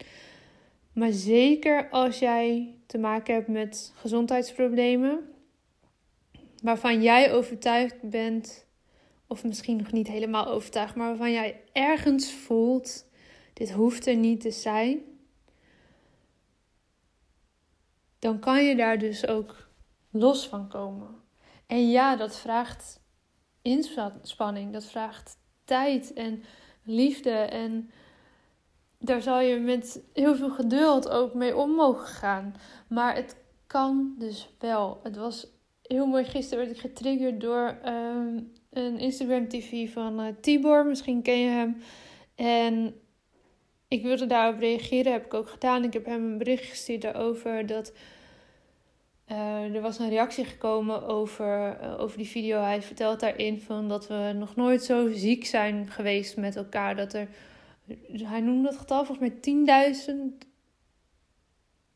Maar 0.94 1.12
zeker 1.12 1.90
als 1.90 2.20
jij 2.20 2.76
te 2.86 2.98
maken 2.98 3.34
hebt 3.34 3.48
met 3.48 3.94
gezondheidsproblemen, 3.96 5.29
waarvan 6.62 7.02
jij 7.02 7.34
overtuigd 7.34 8.10
bent, 8.10 8.66
of 9.28 9.44
misschien 9.44 9.78
nog 9.78 9.92
niet 9.92 10.08
helemaal 10.08 10.48
overtuigd, 10.48 10.96
maar 10.96 11.08
waarvan 11.08 11.32
jij 11.32 11.62
ergens 11.72 12.34
voelt: 12.34 13.06
dit 13.54 13.72
hoeft 13.72 14.08
er 14.08 14.16
niet 14.16 14.42
te 14.42 14.52
zijn, 14.52 15.02
dan 18.20 18.40
kan 18.40 18.64
je 18.64 18.76
daar 18.76 18.98
dus 18.98 19.28
ook 19.28 19.68
los 20.10 20.48
van 20.48 20.68
komen. 20.68 21.16
En 21.68 21.90
ja, 21.90 22.16
dat 22.16 22.40
vraagt 22.40 23.02
inspanning, 23.62 24.74
dat 24.74 24.86
vraagt 24.86 25.38
tijd 25.64 26.14
en 26.14 26.44
liefde 26.84 27.32
en 27.32 27.92
daar 29.00 29.22
zal 29.22 29.40
je 29.40 29.60
met 29.60 30.02
heel 30.14 30.36
veel 30.36 30.50
geduld 30.50 31.10
ook 31.10 31.34
mee 31.34 31.56
om 31.56 31.72
mogen 31.72 32.08
gaan. 32.08 32.56
Maar 32.88 33.16
het 33.16 33.38
kan 33.68 34.16
dus 34.18 34.50
wel. 34.60 35.00
Het 35.04 35.16
was 35.16 35.48
heel 35.90 36.06
mooi. 36.06 36.24
Gisteren 36.24 36.66
werd 36.66 36.76
ik 36.76 36.82
getriggerd 36.82 37.42
door 37.42 37.78
ehm, 37.84 38.40
een 38.70 38.98
Instagram 38.98 39.48
TV 39.48 39.92
van 39.94 40.20
uh, 40.20 40.28
Tibor. 40.42 40.86
Misschien 40.86 41.22
ken 41.22 41.40
je 41.40 41.50
hem. 41.50 41.78
En 42.36 42.94
ik 43.88 44.04
wilde 44.04 44.26
daarop 44.26 44.60
reageren. 44.60 45.12
Heb 45.12 45.26
ik 45.26 45.34
ook 45.34 45.50
gedaan. 45.50 45.84
Ik 45.84 45.94
heb 45.94 46.06
hem 46.06 46.24
een 46.24 46.38
bericht 46.38 46.70
gestuurd 46.70 47.02
daarover 47.02 47.66
dat 47.66 47.94
uh, 49.32 49.76
er 49.76 49.82
was 49.82 50.00
een 50.00 50.10
reactie 50.10 50.46
gekomen 50.46 51.08
over, 51.08 51.80
uh, 51.82 52.00
over 52.00 52.18
die 52.18 52.28
video. 52.28 52.62
Hij 52.62 52.82
vertelt 52.82 53.20
daarin 53.20 53.62
van 53.62 53.88
dat 53.88 54.08
we 54.08 54.32
nog 54.36 54.56
nooit 54.56 54.84
zo 54.84 55.12
ziek 55.14 55.46
zijn 55.46 55.88
geweest 55.88 56.38
met 56.38 56.56
elkaar. 56.56 56.96
Dat 56.96 57.14
er, 57.14 57.28
hij 58.12 58.42
noemde 58.42 58.70
dat 58.70 58.78
getal 58.78 59.06
volgens 59.06 59.32
mij 59.44 59.96
10.000. 60.42 60.48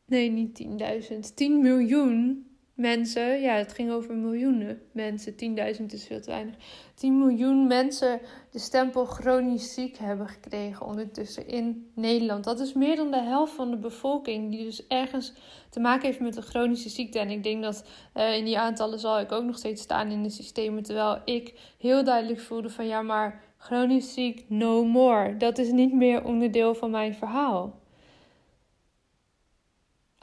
Nee, 0.06 0.30
niet 0.30 0.66
10.000. 1.12 1.18
10 1.34 1.60
miljoen 1.60 2.46
mensen, 2.74 3.40
ja, 3.40 3.54
het 3.54 3.72
ging 3.72 3.90
over 3.90 4.14
miljoenen 4.16 4.82
mensen. 4.92 5.32
10.000 5.78 5.84
is 5.86 6.06
veel 6.06 6.20
te 6.20 6.30
weinig. 6.30 6.54
10 6.94 7.18
miljoen 7.18 7.66
mensen 7.66 8.20
de 8.50 8.58
stempel 8.58 9.04
chronisch 9.04 9.74
ziek 9.74 9.98
hebben 9.98 10.28
gekregen 10.28 10.86
ondertussen 10.86 11.48
in 11.48 11.90
Nederland. 11.94 12.44
Dat 12.44 12.60
is 12.60 12.72
meer 12.72 12.96
dan 12.96 13.10
de 13.10 13.22
helft 13.22 13.52
van 13.52 13.70
de 13.70 13.76
bevolking 13.76 14.50
die 14.50 14.64
dus 14.64 14.86
ergens 14.86 15.32
te 15.70 15.80
maken 15.80 16.06
heeft 16.06 16.20
met 16.20 16.36
een 16.36 16.42
chronische 16.42 16.88
ziekte. 16.88 17.18
En 17.18 17.30
ik 17.30 17.42
denk 17.42 17.62
dat 17.62 17.84
uh, 18.14 18.36
in 18.36 18.44
die 18.44 18.58
aantallen 18.58 18.98
zal 18.98 19.20
ik 19.20 19.32
ook 19.32 19.44
nog 19.44 19.56
steeds 19.56 19.82
staan 19.82 20.10
in 20.10 20.22
de 20.22 20.30
systemen. 20.30 20.82
Terwijl 20.82 21.20
ik 21.24 21.74
heel 21.78 22.04
duidelijk 22.04 22.40
voelde 22.40 22.70
van 22.70 22.86
ja, 22.86 23.02
maar 23.02 23.42
chronisch 23.58 24.12
ziek, 24.12 24.44
no 24.48 24.84
more. 24.84 25.36
Dat 25.36 25.58
is 25.58 25.70
niet 25.70 25.92
meer 25.92 26.24
onderdeel 26.24 26.74
van 26.74 26.90
mijn 26.90 27.14
verhaal. 27.14 27.82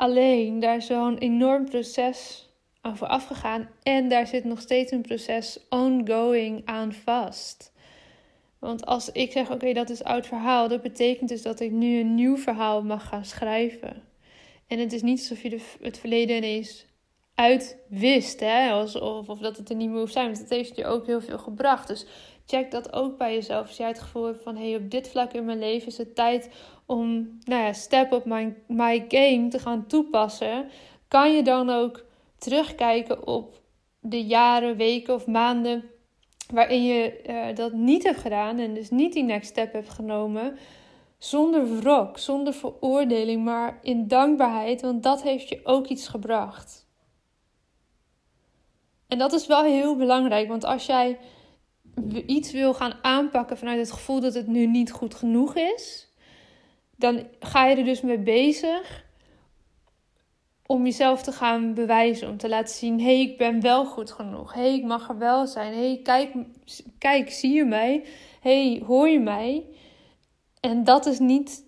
Alleen, 0.02 0.60
daar 0.60 0.76
is 0.76 0.86
zo'n 0.86 1.18
enorm 1.18 1.66
proces 1.66 2.50
aan 2.82 2.98
vooraf 2.98 3.26
gegaan. 3.26 3.70
En 3.84 4.10
daar 4.10 4.28
zit 4.28 4.44
nog 4.44 4.62
steeds 4.62 4.92
een 4.92 5.02
proces 5.02 5.60
ongoing 5.70 6.62
aan 6.66 6.94
vast. 6.94 7.74
Want 8.60 8.86
als 8.86 9.12
ik 9.12 9.32
zeg, 9.32 9.52
oké, 9.52 9.74
dat 9.74 9.90
is 9.90 10.04
oud 10.04 10.28
verhaal, 10.28 10.68
dat 10.68 10.82
betekent 10.82 11.30
dus 11.30 11.42
dat 11.42 11.60
ik 11.60 11.72
nu 11.72 12.00
een 12.00 12.16
nieuw 12.16 12.38
verhaal 12.38 12.84
mag 12.84 13.08
gaan 13.08 13.26
schrijven. 13.26 14.04
En 14.68 14.80
het 14.80 14.94
is 14.94 15.02
niet 15.02 15.20
alsof 15.20 15.42
je 15.42 15.62
het 15.82 16.00
verleden 16.00 16.36
ineens 16.36 16.86
uitwist, 17.36 18.40
hè? 18.40 18.72
Alsof, 18.72 19.30
of 19.30 19.40
dat 19.40 19.58
het 19.58 19.70
er 19.70 19.76
niet 19.76 19.90
meer 19.90 20.00
hoeft 20.00 20.14
zijn. 20.14 20.26
Want 20.26 20.40
het 20.40 20.50
heeft 20.50 20.76
je 20.76 20.86
ook 20.86 21.06
heel 21.06 21.22
veel 21.22 21.40
gebracht. 21.40 21.88
Dus 21.88 22.06
check 22.52 22.72
dat 22.72 22.94
ook 22.94 23.18
bij 23.18 23.34
jezelf. 23.34 23.68
Als 23.68 23.78
jij 23.78 23.88
het 23.88 24.00
gevoel 24.00 24.26
hebt 24.26 24.44
van, 24.44 24.58
hey, 24.58 24.76
op 24.76 24.92
dit 24.92 25.10
vlak 25.10 25.34
in 25.34 25.46
mijn 25.46 25.60
leven 25.60 25.88
is 25.88 25.98
het 25.98 26.16
tijd 26.16 26.50
om, 26.86 27.38
nou 27.44 27.64
ja, 27.64 27.74
step 27.74 28.12
op 28.12 28.26
my, 28.26 28.56
my 28.68 29.06
game 29.08 29.48
te 29.48 29.60
gaan 29.60 29.88
toepassen. 29.88 30.70
Kan 31.08 31.36
je 31.36 31.44
dan 31.44 31.70
ook 31.70 32.06
terugkijken 32.38 33.28
op 33.28 33.62
de 34.00 34.26
jaren, 34.26 34.78
weken 34.78 35.14
of 35.14 35.28
maanden 35.28 35.84
waarin 36.54 36.84
je 36.84 37.22
uh, 37.28 37.56
dat 37.56 37.74
niet 37.74 38.04
hebt 38.04 38.20
gedaan 38.20 38.60
en 38.60 38.74
dus 38.74 38.90
niet 38.90 39.14
die 39.14 39.24
next 39.24 39.50
step 39.50 39.74
hebt 39.74 39.90
genomen, 39.90 40.58
zonder 41.18 41.80
wrok, 41.80 42.18
zonder 42.18 42.54
veroordeling, 42.54 43.44
maar 43.44 43.80
in 43.82 44.08
dankbaarheid, 44.08 44.82
want 44.82 45.04
dat 45.04 45.22
heeft 45.22 45.50
je 45.50 45.60
ook 45.64 45.88
iets 45.88 46.08
gebracht. 46.08 46.88
En 49.08 49.18
dat 49.18 49.34
is 49.34 49.48
wel 49.48 49.64
heel 49.64 49.96
belangrijk, 49.96 50.48
want 50.48 50.64
als 50.64 50.86
jij 50.86 51.18
iets 52.26 52.52
wil 52.52 52.74
gaan 52.74 52.94
aanpakken 53.02 53.58
vanuit 53.58 53.80
het 53.80 53.92
gevoel 53.92 54.20
dat 54.20 54.34
het 54.34 54.48
nu 54.48 54.68
niet 54.68 54.92
goed 54.92 55.16
genoeg 55.16 55.56
is, 55.56 56.10
dan 56.96 57.28
ga 57.40 57.66
je 57.66 57.76
er 57.76 57.84
dus 57.84 58.02
mee 58.02 58.20
bezig 58.20 59.06
om 60.66 60.86
jezelf 60.86 61.22
te 61.22 61.32
gaan 61.32 61.74
bewijzen, 61.74 62.30
om 62.30 62.38
te 62.38 62.50
laten 62.50 62.76
zien: 62.76 63.00
hé, 63.00 63.06
hey, 63.06 63.22
ik 63.22 63.38
ben 63.38 63.62
wel 63.62 63.86
goed 63.86 64.12
genoeg. 64.12 64.54
Hé, 64.54 64.62
hey, 64.62 64.74
ik 64.74 64.84
mag 64.84 65.10
er 65.10 65.18
wel 65.18 65.48
zijn. 65.48 65.74
Hé, 65.74 65.88
hey, 65.88 66.00
kijk, 66.04 66.34
kijk, 66.98 67.32
zie 67.32 67.54
je 67.54 67.66
mij? 67.66 68.06
Hé, 68.42 68.82
hoor 68.86 69.10
je 69.10 69.20
mij? 69.20 69.66
En 70.60 70.84
dat 70.84 71.06
is 71.06 71.20
niet 71.20 71.64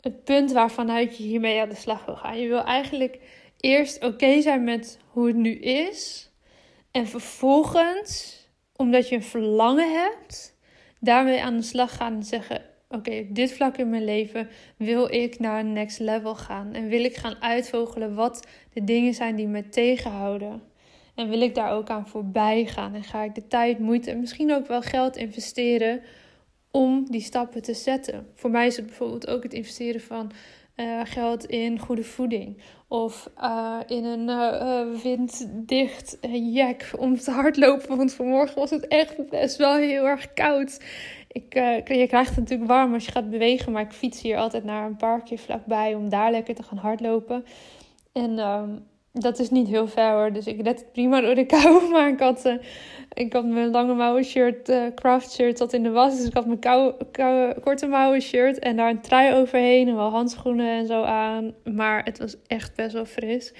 het 0.00 0.24
punt 0.24 0.52
waarvanuit 0.52 1.16
je 1.16 1.22
hiermee 1.22 1.60
aan 1.60 1.68
de 1.68 1.74
slag 1.74 2.04
wil 2.04 2.16
gaan. 2.16 2.38
Je 2.38 2.48
wil 2.48 2.64
eigenlijk 2.64 3.20
eerst 3.56 4.04
oké 4.04 4.40
zijn 4.40 4.64
met 4.64 4.98
hoe 5.10 5.26
het 5.26 5.36
nu 5.36 5.54
is. 5.54 6.30
En 6.90 7.06
vervolgens, 7.06 8.39
omdat 8.80 9.08
je 9.08 9.14
een 9.14 9.22
verlangen 9.22 9.92
hebt, 9.92 10.56
daarmee 11.00 11.42
aan 11.42 11.56
de 11.56 11.62
slag 11.62 11.96
gaan 11.96 12.14
en 12.14 12.22
zeggen: 12.22 12.62
Oké, 12.88 13.26
dit 13.28 13.52
vlak 13.52 13.76
in 13.76 13.90
mijn 13.90 14.04
leven 14.04 14.48
wil 14.76 15.12
ik 15.12 15.38
naar 15.38 15.60
een 15.60 15.72
next 15.72 15.98
level 15.98 16.34
gaan. 16.34 16.72
En 16.72 16.88
wil 16.88 17.04
ik 17.04 17.16
gaan 17.16 17.42
uitvogelen 17.42 18.14
wat 18.14 18.46
de 18.72 18.84
dingen 18.84 19.14
zijn 19.14 19.36
die 19.36 19.46
me 19.46 19.68
tegenhouden. 19.68 20.62
En 21.14 21.28
wil 21.28 21.40
ik 21.40 21.54
daar 21.54 21.72
ook 21.72 21.88
aan 21.88 22.08
voorbij 22.08 22.66
gaan. 22.66 22.94
En 22.94 23.04
ga 23.04 23.22
ik 23.22 23.34
de 23.34 23.46
tijd, 23.46 23.78
moeite 23.78 24.10
en 24.10 24.20
misschien 24.20 24.52
ook 24.52 24.66
wel 24.66 24.82
geld 24.82 25.16
investeren 25.16 26.00
om 26.70 27.10
die 27.10 27.20
stappen 27.20 27.62
te 27.62 27.74
zetten. 27.74 28.26
Voor 28.34 28.50
mij 28.50 28.66
is 28.66 28.76
het 28.76 28.86
bijvoorbeeld 28.86 29.28
ook 29.28 29.42
het 29.42 29.54
investeren 29.54 30.00
van 30.00 30.32
uh, 30.76 31.00
geld 31.04 31.44
in 31.46 31.78
goede 31.78 32.04
voeding. 32.04 32.56
Of 32.92 33.30
uh, 33.42 33.78
in 33.86 34.04
een 34.04 34.28
uh, 34.28 35.02
winddicht 35.02 36.18
jack 36.52 36.90
om 36.98 37.18
te 37.18 37.30
hardlopen. 37.30 37.96
Want 37.96 38.14
vanmorgen 38.14 38.58
was 38.58 38.70
het 38.70 38.88
echt 38.88 39.28
best 39.28 39.56
wel 39.56 39.76
heel 39.76 40.04
erg 40.06 40.32
koud. 40.32 40.80
Ik, 41.28 41.54
je 41.84 42.06
krijgt 42.08 42.28
het 42.28 42.38
natuurlijk 42.38 42.70
warm 42.70 42.94
als 42.94 43.04
je 43.04 43.12
gaat 43.12 43.30
bewegen. 43.30 43.72
Maar 43.72 43.82
ik 43.82 43.92
fiets 43.92 44.22
hier 44.22 44.36
altijd 44.36 44.64
naar 44.64 44.86
een 44.86 44.96
parkje 44.96 45.38
vlakbij 45.38 45.94
om 45.94 46.08
daar 46.08 46.30
lekker 46.30 46.54
te 46.54 46.62
gaan 46.62 46.78
hardlopen. 46.78 47.44
En 48.12 48.38
ehm, 48.38 48.70
dat 49.12 49.38
is 49.38 49.50
niet 49.50 49.68
heel 49.68 49.88
ver 49.88 50.12
hoor. 50.12 50.32
Dus 50.32 50.46
ik 50.46 50.62
red 50.62 50.78
het 50.80 50.92
prima 50.92 51.20
door 51.20 51.34
de 51.34 51.46
kou. 51.46 51.82
Maar 51.92 52.08
ik 52.08 52.20
had, 52.20 52.46
uh, 52.46 52.54
ik 53.12 53.32
had 53.32 53.44
mijn 53.44 53.70
lange 53.70 53.94
mouwen 53.94 54.24
shirt, 54.24 54.68
uh, 54.68 54.86
craft 54.94 55.32
shirt, 55.32 55.56
tot 55.56 55.72
in 55.72 55.82
de 55.82 55.90
was. 55.90 56.16
Dus 56.16 56.26
ik 56.26 56.34
had 56.34 56.46
mijn 56.46 56.58
kou, 56.58 56.94
kou, 57.10 57.60
korte 57.60 57.86
mouwen 57.86 58.20
shirt 58.20 58.58
en 58.58 58.76
daar 58.76 58.90
een 58.90 59.00
trui 59.00 59.34
overheen. 59.34 59.88
En 59.88 59.96
wel 59.96 60.10
handschoenen 60.10 60.78
en 60.78 60.86
zo 60.86 61.02
aan. 61.02 61.54
Maar 61.64 62.04
het 62.04 62.18
was 62.18 62.36
echt 62.46 62.74
best 62.74 62.92
wel 62.92 63.04
fris. 63.04 63.54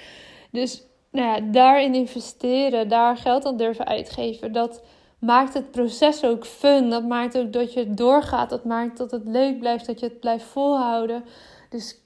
Dus 0.50 0.83
nou 1.11 1.26
ja, 1.26 1.50
daarin 1.52 1.95
investeren, 1.95 2.88
daar 2.88 3.16
geld 3.16 3.45
aan 3.45 3.57
durven 3.57 3.87
uitgeven. 3.87 4.52
Dat 4.52 4.83
maakt 5.19 5.54
het 5.54 5.71
proces 5.71 6.25
ook 6.25 6.47
fun. 6.47 6.90
Dat 6.90 7.04
maakt 7.04 7.38
ook 7.38 7.52
dat 7.52 7.73
je 7.73 7.95
doorgaat. 7.95 8.50
Dat 8.50 8.64
maakt 8.64 8.97
dat 8.97 9.11
het 9.11 9.26
leuk 9.26 9.59
blijft, 9.59 9.87
dat 9.87 10.00
je 10.00 10.07
het 10.07 10.21
blijft 10.21 10.45
volhouden. 10.45 11.25
Dus 11.69 11.99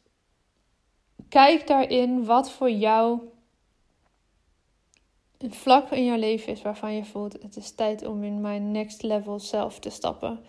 kijk 1.28 1.66
daarin 1.66 2.24
wat 2.24 2.50
voor 2.50 2.70
jou 2.70 3.20
een 5.44 5.52
vlak 5.52 5.90
in 5.90 6.04
jouw 6.04 6.18
leven 6.18 6.52
is 6.52 6.62
waarvan 6.62 6.94
je 6.94 7.04
voelt: 7.04 7.42
het 7.42 7.56
is 7.56 7.74
tijd 7.74 8.06
om 8.06 8.24
in 8.24 8.40
mijn 8.40 8.70
next 8.70 9.02
level 9.02 9.38
zelf 9.38 9.78
te 9.78 9.90
stappen. 9.90 10.40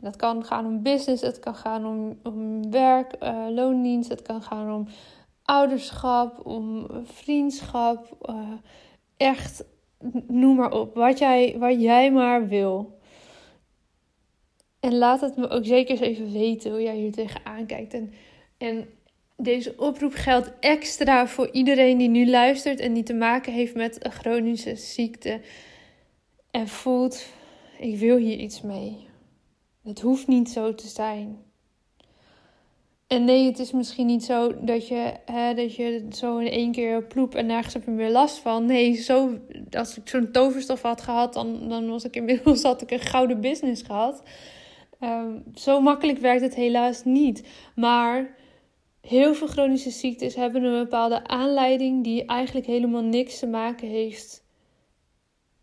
dat 0.00 0.16
kan 0.16 0.44
gaan 0.44 0.66
om 0.66 0.82
business, 0.82 1.22
het 1.22 1.38
kan 1.38 1.54
gaan 1.54 1.86
om, 1.86 2.18
om 2.22 2.70
werk, 2.70 3.16
uh, 3.22 3.46
loondienst, 3.50 4.08
het 4.08 4.22
kan 4.22 4.42
gaan 4.42 4.74
om 4.74 4.86
ouderschap, 5.42 6.46
om 6.46 6.86
vriendschap. 7.04 8.16
Uh, 8.30 8.52
echt, 9.16 9.64
noem 10.28 10.56
maar 10.56 10.72
op, 10.72 10.94
wat 10.94 11.18
jij, 11.18 11.56
wat 11.58 11.80
jij 11.80 12.12
maar 12.12 12.48
wil. 12.48 12.98
En 14.80 14.98
laat 14.98 15.20
het 15.20 15.36
me 15.36 15.48
ook 15.48 15.64
zeker 15.64 15.90
eens 15.90 16.00
even 16.00 16.32
weten 16.32 16.70
hoe 16.70 16.82
jij 16.82 16.96
hier 16.96 17.12
tegenaan 17.12 17.66
kijkt. 17.66 17.94
En, 17.94 18.12
en 18.58 18.88
deze 19.44 19.74
oproep 19.76 20.12
geldt 20.14 20.50
extra 20.60 21.26
voor 21.26 21.48
iedereen 21.52 21.98
die 21.98 22.08
nu 22.08 22.30
luistert 22.30 22.80
en 22.80 22.92
die 22.92 23.02
te 23.02 23.14
maken 23.14 23.52
heeft 23.52 23.74
met 23.74 24.04
een 24.04 24.12
chronische 24.12 24.76
ziekte. 24.76 25.40
En 26.50 26.68
voelt, 26.68 27.26
ik 27.78 27.98
wil 27.98 28.16
hier 28.16 28.38
iets 28.38 28.60
mee. 28.60 29.06
Het 29.82 30.00
hoeft 30.00 30.26
niet 30.26 30.50
zo 30.50 30.74
te 30.74 30.88
zijn. 30.88 31.38
En 33.06 33.24
nee, 33.24 33.46
het 33.46 33.58
is 33.58 33.72
misschien 33.72 34.06
niet 34.06 34.24
zo 34.24 34.64
dat 34.64 34.88
je, 34.88 35.12
hè, 35.24 35.54
dat 35.54 35.74
je 35.74 36.06
zo 36.12 36.38
in 36.38 36.50
één 36.50 36.72
keer 36.72 37.02
ploep 37.02 37.34
en 37.34 37.46
nergens 37.46 37.74
heb 37.74 37.84
je 37.84 37.90
meer 37.90 38.10
last 38.10 38.38
van. 38.38 38.66
Nee, 38.66 38.94
zo, 38.94 39.38
als 39.70 39.96
ik 39.96 40.08
zo'n 40.08 40.30
toverstof 40.30 40.82
had 40.82 41.00
gehad, 41.00 41.34
dan, 41.34 41.68
dan 41.68 41.88
was 41.88 42.04
ik 42.04 42.16
inmiddels 42.16 42.62
had 42.62 42.82
ik 42.82 42.90
een 42.90 43.00
gouden 43.00 43.40
business 43.40 43.82
gehad. 43.82 44.22
Um, 45.00 45.42
zo 45.54 45.80
makkelijk 45.80 46.18
werkt 46.18 46.42
het 46.42 46.54
helaas 46.54 47.04
niet. 47.04 47.48
Maar 47.74 48.36
heel 49.06 49.34
veel 49.34 49.46
chronische 49.46 49.90
ziektes 49.90 50.34
hebben 50.34 50.62
een 50.62 50.82
bepaalde 50.82 51.26
aanleiding 51.26 52.04
die 52.04 52.24
eigenlijk 52.24 52.66
helemaal 52.66 53.02
niks 53.02 53.38
te 53.38 53.46
maken 53.46 53.88
heeft 53.88 54.44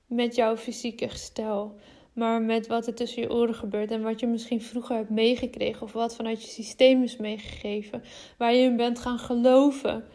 met 0.05 0.35
jouw 0.35 0.57
fysieke 0.57 1.09
gestel. 1.09 1.75
Maar 2.13 2.41
met 2.41 2.67
wat 2.67 2.87
er 2.87 2.93
tussen 2.93 3.21
je 3.21 3.31
oren 3.31 3.55
gebeurt 3.55 3.91
en 3.91 4.01
wat 4.01 4.19
je 4.19 4.27
misschien 4.27 4.61
vroeger 4.61 4.95
hebt 4.95 5.09
meegekregen 5.09 5.81
of 5.81 5.91
wat 5.91 6.15
vanuit 6.15 6.41
je 6.43 6.49
systeem 6.49 7.03
is 7.03 7.17
meegegeven, 7.17 8.03
waar 8.37 8.53
je 8.53 8.61
in 8.61 8.75
bent 8.75 8.99
gaan 8.99 9.19
geloven. 9.19 10.05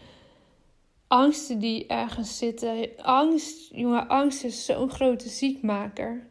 Angsten 1.06 1.58
die 1.58 1.86
ergens 1.86 2.38
zitten. 2.38 2.88
Angst, 2.96 3.74
jongen, 3.74 4.08
angst 4.08 4.44
is 4.44 4.64
zo'n 4.64 4.90
grote 4.90 5.28
ziekmaker. 5.28 6.30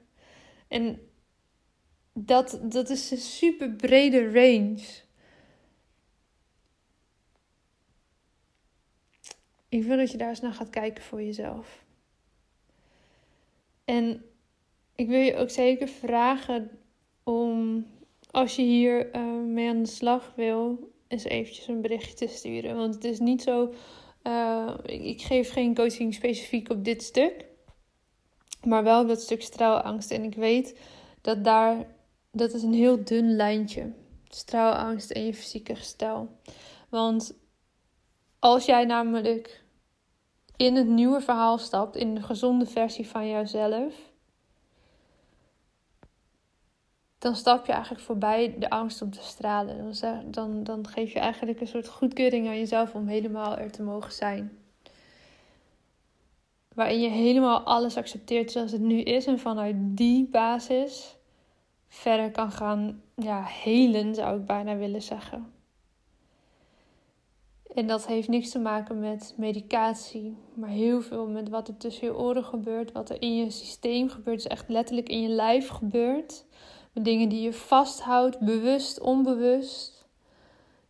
En 0.67 0.99
dat, 2.13 2.59
dat 2.63 2.89
is 2.89 3.11
een 3.11 3.17
super 3.17 3.71
brede 3.71 4.31
range. 4.31 5.04
Ik 9.75 9.83
wil 9.83 9.97
dat 9.97 10.11
je 10.11 10.17
daar 10.17 10.29
eens 10.29 10.41
naar 10.41 10.53
gaat 10.53 10.69
kijken 10.69 11.03
voor 11.03 11.23
jezelf. 11.23 11.83
En 13.85 14.25
ik 14.95 15.07
wil 15.07 15.19
je 15.19 15.35
ook 15.35 15.49
zeker 15.49 15.87
vragen 15.87 16.69
om, 17.23 17.85
als 18.31 18.55
je 18.55 18.61
hier 18.61 19.15
uh, 19.15 19.43
mee 19.43 19.69
aan 19.69 19.83
de 19.83 19.89
slag 19.89 20.33
wil, 20.35 20.91
eens 21.07 21.23
eventjes 21.23 21.67
een 21.67 21.81
berichtje 21.81 22.15
te 22.15 22.27
sturen. 22.27 22.75
Want 22.75 22.93
het 22.93 23.03
is 23.03 23.19
niet 23.19 23.41
zo 23.41 23.73
Uh, 24.27 24.73
ik 24.83 25.21
geef 25.21 25.51
geen 25.51 25.75
coaching 25.75 26.13
specifiek 26.13 26.69
op 26.69 26.83
dit 26.85 27.03
stuk. 27.03 27.45
Maar 28.63 28.83
wel 28.83 29.01
op 29.01 29.07
dat 29.07 29.21
stuk 29.21 29.41
straalangst. 29.41 30.11
En 30.11 30.23
ik 30.23 30.35
weet 30.35 30.79
dat 31.21 31.43
daar, 31.43 31.87
dat 32.31 32.53
is 32.53 32.63
een 32.63 32.73
heel 32.73 33.03
dun 33.03 33.35
lijntje. 33.35 33.91
Straalangst 34.27 35.11
en 35.11 35.25
je 35.25 35.33
fysieke 35.33 35.75
gestel. 35.75 36.39
Want 36.89 37.37
als 38.39 38.65
jij 38.65 38.85
namelijk 38.85 39.64
in 40.57 40.75
het 40.75 40.87
nieuwe 40.87 41.21
verhaal 41.21 41.57
stapt, 41.57 41.95
in 41.95 42.15
de 42.15 42.21
gezonde 42.21 42.65
versie 42.65 43.07
van 43.07 43.29
jouzelf, 43.29 43.93
dan 47.17 47.35
stap 47.35 47.65
je 47.65 47.71
eigenlijk 47.71 48.03
voorbij 48.03 48.55
de 48.59 48.69
angst 48.69 49.01
om 49.01 49.11
te 49.11 49.23
stralen. 49.23 49.77
Dan, 49.77 50.31
dan, 50.31 50.63
dan 50.63 50.87
geef 50.87 51.13
je 51.13 51.19
eigenlijk 51.19 51.61
een 51.61 51.67
soort 51.67 51.87
goedkeuring 51.87 52.47
aan 52.47 52.57
jezelf 52.57 52.93
om 52.93 53.07
helemaal 53.07 53.57
er 53.57 53.71
te 53.71 53.83
mogen 53.83 54.11
zijn. 54.11 54.57
Waarin 56.73 57.01
je 57.01 57.09
helemaal 57.09 57.59
alles 57.59 57.97
accepteert 57.97 58.51
zoals 58.51 58.71
het 58.71 58.81
nu 58.81 59.01
is 59.01 59.25
en 59.25 59.39
vanuit 59.39 59.75
die 59.79 60.29
basis 60.29 61.15
verder 61.87 62.31
kan 62.31 62.51
gaan 62.51 63.01
ja, 63.15 63.43
helen, 63.43 64.15
zou 64.15 64.39
ik 64.39 64.45
bijna 64.45 64.75
willen 64.75 65.01
zeggen. 65.01 65.54
En 67.75 67.87
dat 67.87 68.07
heeft 68.07 68.27
niks 68.27 68.49
te 68.49 68.59
maken 68.59 68.99
met 68.99 69.33
medicatie, 69.37 70.37
maar 70.53 70.69
heel 70.69 71.01
veel 71.01 71.27
met 71.27 71.49
wat 71.49 71.67
er 71.67 71.77
tussen 71.77 72.07
je 72.07 72.17
oren 72.17 72.43
gebeurt, 72.43 72.91
wat 72.91 73.09
er 73.09 73.21
in 73.21 73.35
je 73.35 73.49
systeem 73.49 74.09
gebeurt, 74.09 74.43
dus 74.43 74.51
echt 74.51 74.69
letterlijk 74.69 75.09
in 75.09 75.21
je 75.21 75.27
lijf 75.27 75.67
gebeurt. 75.67 76.45
Met 76.93 77.05
dingen 77.05 77.29
die 77.29 77.41
je 77.41 77.53
vasthoudt, 77.53 78.39
bewust, 78.39 78.99
onbewust. 78.99 80.07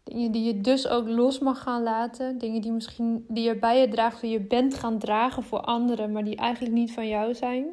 Dingen 0.04 0.32
die 0.32 0.44
je 0.44 0.62
dus 0.62 0.88
ook 0.88 1.08
los 1.08 1.39
mag 1.39 1.62
gaan 1.62 1.84
laten. 1.84 2.38
Dingen 2.38 2.62
die 2.62 2.72
misschien 2.72 3.25
die 3.27 3.44
je 3.44 3.60
bij 3.60 3.80
je 3.80 3.88
draagt, 3.88 4.22
die 4.22 4.32
je 4.32 4.42
bent 4.42 4.74
gaan 4.74 5.00
dragen 5.00 5.44
voor 5.44 5.62
anderen, 5.62 6.12
maar 6.12 6.24
die 6.24 6.36
eigenlijk 6.36 6.74
niet 6.74 6.94
van 6.94 7.08
jou 7.08 7.34
zijn. 7.34 7.65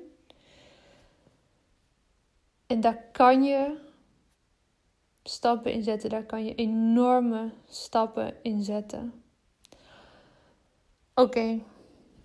En 2.66 2.80
daar 2.80 3.04
kan 3.12 3.42
je 3.42 3.76
stappen 5.22 5.72
in 5.72 5.82
zetten. 5.82 6.10
Daar 6.10 6.24
kan 6.24 6.44
je 6.44 6.54
enorme 6.54 7.50
stappen 7.68 8.34
in 8.42 8.62
zetten. 8.62 9.12
Oké, 11.14 11.60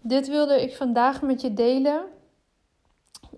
dit 0.02 0.28
wilde 0.28 0.62
ik 0.62 0.76
vandaag 0.76 1.22
met 1.22 1.42
je 1.42 1.54
delen. 1.54 2.06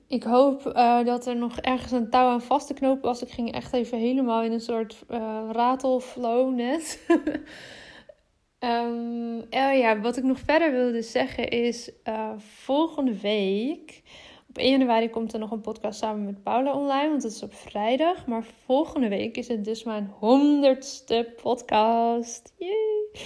Ik 0.07 0.23
hoop 0.23 0.65
uh, 0.65 1.05
dat 1.05 1.25
er 1.25 1.35
nog 1.35 1.59
ergens 1.59 1.91
een 1.91 2.09
touw 2.09 2.27
aan 2.27 2.41
vast 2.41 2.67
te 2.67 2.73
knopen 2.73 3.01
was. 3.01 3.21
Ik 3.21 3.31
ging 3.31 3.51
echt 3.51 3.73
even 3.73 3.97
helemaal 3.97 4.43
in 4.43 4.51
een 4.51 4.59
soort 4.59 5.03
uh, 5.09 5.49
ratelflow 5.51 6.53
net. 6.53 7.05
um, 8.59 9.45
ja, 9.83 9.99
wat 9.99 10.17
ik 10.17 10.23
nog 10.23 10.39
verder 10.39 10.71
wilde 10.71 11.01
zeggen 11.01 11.49
is: 11.49 11.91
volgende 12.37 13.19
week 13.19 14.01
op 14.49 14.57
1 14.57 14.69
januari 14.69 15.09
komt 15.09 15.33
er 15.33 15.39
nog 15.39 15.51
een 15.51 15.61
podcast 15.61 15.99
samen 15.99 16.25
met 16.25 16.43
Paula 16.43 16.73
online, 16.73 17.09
want 17.09 17.23
het 17.23 17.31
is 17.31 17.43
op 17.43 17.53
vrijdag. 17.53 18.27
Maar 18.27 18.43
volgende 18.65 19.07
week 19.07 19.37
is 19.37 19.47
het 19.47 19.65
dus 19.65 19.83
mijn 19.83 20.13
honderdste 20.19 21.33
podcast. 21.41 22.53
Yay! 22.57 23.23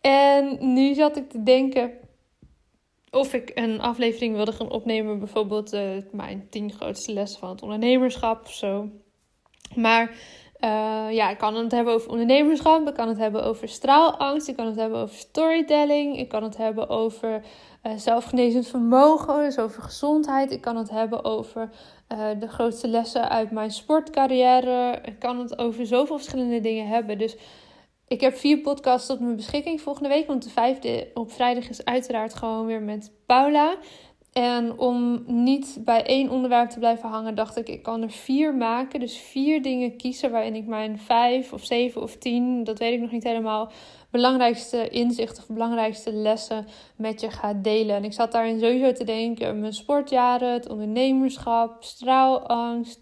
En 0.00 0.72
nu 0.74 0.94
zat 0.94 1.16
ik 1.16 1.30
te 1.30 1.42
denken 1.42 1.92
of 3.10 3.34
ik 3.34 3.50
een 3.54 3.80
aflevering 3.80 4.34
wilde 4.34 4.52
gaan 4.52 4.70
opnemen, 4.70 5.18
bijvoorbeeld 5.18 5.74
uh, 5.74 5.96
mijn 6.12 6.46
tien 6.50 6.72
grootste 6.72 7.12
lessen 7.12 7.40
van 7.40 7.48
het 7.48 7.62
ondernemerschap 7.62 8.44
of 8.44 8.52
zo. 8.52 8.88
Maar 9.74 10.16
uh, 10.64 11.06
ja, 11.10 11.30
ik 11.30 11.38
kan 11.38 11.54
het 11.54 11.72
hebben 11.72 11.94
over 11.94 12.10
ondernemerschap, 12.10 12.88
ik 12.88 12.94
kan 12.94 13.08
het 13.08 13.18
hebben 13.18 13.44
over 13.44 13.68
straalangst, 13.68 14.48
ik 14.48 14.56
kan 14.56 14.66
het 14.66 14.76
hebben 14.76 14.98
over 14.98 15.16
storytelling, 15.16 16.18
ik 16.18 16.28
kan 16.28 16.42
het 16.42 16.56
hebben 16.56 16.88
over 16.88 17.42
uh, 17.82 17.92
zelfgenezend 17.96 18.66
vermogen, 18.66 19.44
dus 19.44 19.58
over 19.58 19.82
gezondheid. 19.82 20.50
Ik 20.50 20.60
kan 20.60 20.76
het 20.76 20.90
hebben 20.90 21.24
over 21.24 21.70
uh, 22.12 22.28
de 22.38 22.48
grootste 22.48 22.88
lessen 22.88 23.28
uit 23.28 23.50
mijn 23.50 23.70
sportcarrière. 23.70 24.98
Ik 25.04 25.18
kan 25.18 25.38
het 25.38 25.58
over 25.58 25.86
zoveel 25.86 26.16
verschillende 26.16 26.60
dingen 26.60 26.86
hebben. 26.86 27.18
Dus 27.18 27.36
ik 28.06 28.20
heb 28.20 28.36
vier 28.36 28.60
podcasts 28.60 29.06
tot 29.06 29.20
mijn 29.20 29.36
beschikking 29.36 29.80
volgende 29.80 30.08
week. 30.08 30.26
Want 30.26 30.42
de 30.42 30.50
vijfde 30.50 31.10
op 31.14 31.32
vrijdag 31.32 31.68
is 31.68 31.84
uiteraard 31.84 32.34
gewoon 32.34 32.66
weer 32.66 32.82
met 32.82 33.12
Paula. 33.26 33.76
En 34.34 34.78
om 34.78 35.24
niet 35.26 35.78
bij 35.80 36.02
één 36.02 36.30
onderwerp 36.30 36.70
te 36.70 36.78
blijven 36.78 37.08
hangen, 37.08 37.34
dacht 37.34 37.56
ik, 37.56 37.68
ik 37.68 37.82
kan 37.82 38.02
er 38.02 38.10
vier 38.10 38.54
maken. 38.54 39.00
Dus 39.00 39.16
vier 39.16 39.62
dingen 39.62 39.96
kiezen 39.96 40.30
waarin 40.30 40.54
ik 40.54 40.66
mijn 40.66 40.98
vijf 40.98 41.52
of 41.52 41.64
zeven 41.64 42.02
of 42.02 42.16
tien, 42.16 42.64
dat 42.64 42.78
weet 42.78 42.92
ik 42.92 43.00
nog 43.00 43.10
niet 43.10 43.24
helemaal, 43.24 43.70
belangrijkste 44.10 44.88
inzichten 44.88 45.42
of 45.42 45.54
belangrijkste 45.54 46.12
lessen 46.12 46.66
met 46.96 47.20
je 47.20 47.30
ga 47.30 47.52
delen. 47.52 47.96
En 47.96 48.04
ik 48.04 48.12
zat 48.12 48.32
daarin 48.32 48.58
sowieso 48.58 48.92
te 48.92 49.04
denken, 49.04 49.60
mijn 49.60 49.72
sportjaren, 49.72 50.52
het 50.52 50.68
ondernemerschap, 50.68 51.84
straalangst. 51.84 53.00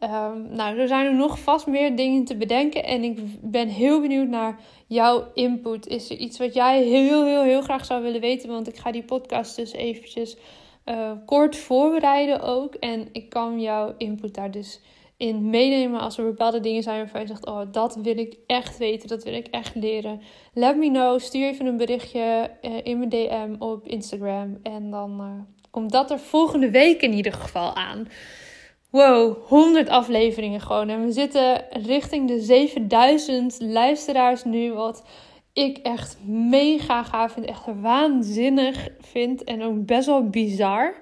Um, 0.00 0.48
nou, 0.50 0.78
er 0.78 0.88
zijn 0.88 1.06
er 1.06 1.14
nog 1.14 1.38
vast 1.38 1.66
meer 1.66 1.96
dingen 1.96 2.24
te 2.24 2.36
bedenken. 2.36 2.84
En 2.84 3.02
ik 3.02 3.18
ben 3.40 3.68
heel 3.68 4.00
benieuwd 4.00 4.28
naar 4.28 4.60
jouw 4.86 5.24
input. 5.34 5.86
Is 5.86 6.10
er 6.10 6.16
iets 6.16 6.38
wat 6.38 6.54
jij 6.54 6.82
heel, 6.82 7.24
heel, 7.24 7.42
heel 7.42 7.62
graag 7.62 7.84
zou 7.84 8.02
willen 8.02 8.20
weten? 8.20 8.48
Want 8.48 8.68
ik 8.68 8.76
ga 8.76 8.92
die 8.92 9.04
podcast 9.04 9.56
dus 9.56 9.72
eventjes 9.72 10.36
uh, 10.84 11.12
kort 11.26 11.56
voorbereiden 11.56 12.40
ook. 12.40 12.74
En 12.74 13.08
ik 13.12 13.28
kan 13.28 13.60
jouw 13.60 13.94
input 13.98 14.34
daar 14.34 14.50
dus 14.50 14.80
in 15.16 15.50
meenemen 15.50 16.00
als 16.00 16.18
er 16.18 16.24
bepaalde 16.24 16.60
dingen 16.60 16.82
zijn 16.82 16.98
waarvan 16.98 17.20
je 17.20 17.26
zegt: 17.26 17.46
Oh, 17.46 17.60
dat 17.72 17.96
wil 17.96 18.18
ik 18.18 18.36
echt 18.46 18.78
weten, 18.78 19.08
dat 19.08 19.24
wil 19.24 19.34
ik 19.34 19.46
echt 19.46 19.74
leren. 19.74 20.20
Let 20.52 20.76
me 20.76 20.88
know. 20.88 21.20
Stuur 21.20 21.48
even 21.48 21.66
een 21.66 21.76
berichtje 21.76 22.50
uh, 22.62 22.70
in 22.82 22.98
mijn 22.98 23.08
DM 23.08 23.54
op 23.58 23.86
Instagram. 23.86 24.58
En 24.62 24.90
dan 24.90 25.20
uh, 25.20 25.26
komt 25.70 25.92
dat 25.92 26.10
er 26.10 26.18
volgende 26.18 26.70
week 26.70 27.02
in 27.02 27.12
ieder 27.12 27.32
geval 27.32 27.74
aan. 27.74 28.08
Wow, 28.90 29.36
100 29.46 29.88
afleveringen 29.88 30.60
gewoon. 30.60 30.88
En 30.88 31.04
we 31.04 31.12
zitten 31.12 31.64
richting 31.70 32.28
de 32.28 32.40
7000 32.40 33.56
luisteraars 33.60 34.44
nu. 34.44 34.72
Wat 34.72 35.04
ik 35.52 35.78
echt 35.78 36.18
mega 36.26 37.02
gaaf 37.02 37.32
vind. 37.32 37.46
Echt 37.46 37.64
waanzinnig 37.80 38.88
vind. 39.00 39.44
En 39.44 39.62
ook 39.62 39.86
best 39.86 40.06
wel 40.06 40.28
bizar. 40.28 40.94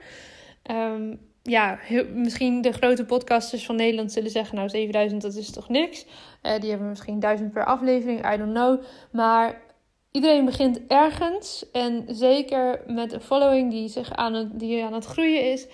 Um, 0.71 1.21
ja, 1.43 1.79
misschien 2.15 2.61
de 2.61 2.73
grote 2.73 3.05
podcasters 3.05 3.67
van 3.67 3.77
Nederland 3.77 4.13
zullen 4.13 4.31
zeggen: 4.31 4.57
Nou, 4.57 4.69
7000 4.69 5.23
dat 5.23 5.35
is 5.35 5.51
toch 5.51 5.69
niks. 5.69 6.07
Uh, 6.43 6.59
die 6.61 6.71
hebben 6.71 6.89
misschien 6.89 7.21
1000 7.21 7.53
per 7.53 7.65
aflevering, 7.65 8.33
I 8.33 8.37
don't 8.37 8.55
know. 8.55 8.83
Maar 9.13 9.63
iedereen 10.11 10.45
begint 10.45 10.87
ergens. 10.87 11.71
En 11.73 12.05
zeker 12.09 12.83
met 12.87 13.13
een 13.13 13.21
following 13.21 13.71
die, 13.71 13.89
zich 13.89 14.13
aan 14.13 14.35
het, 14.35 14.59
die 14.59 14.85
aan 14.85 14.93
het 14.93 15.05
groeien 15.05 15.53
is. 15.53 15.67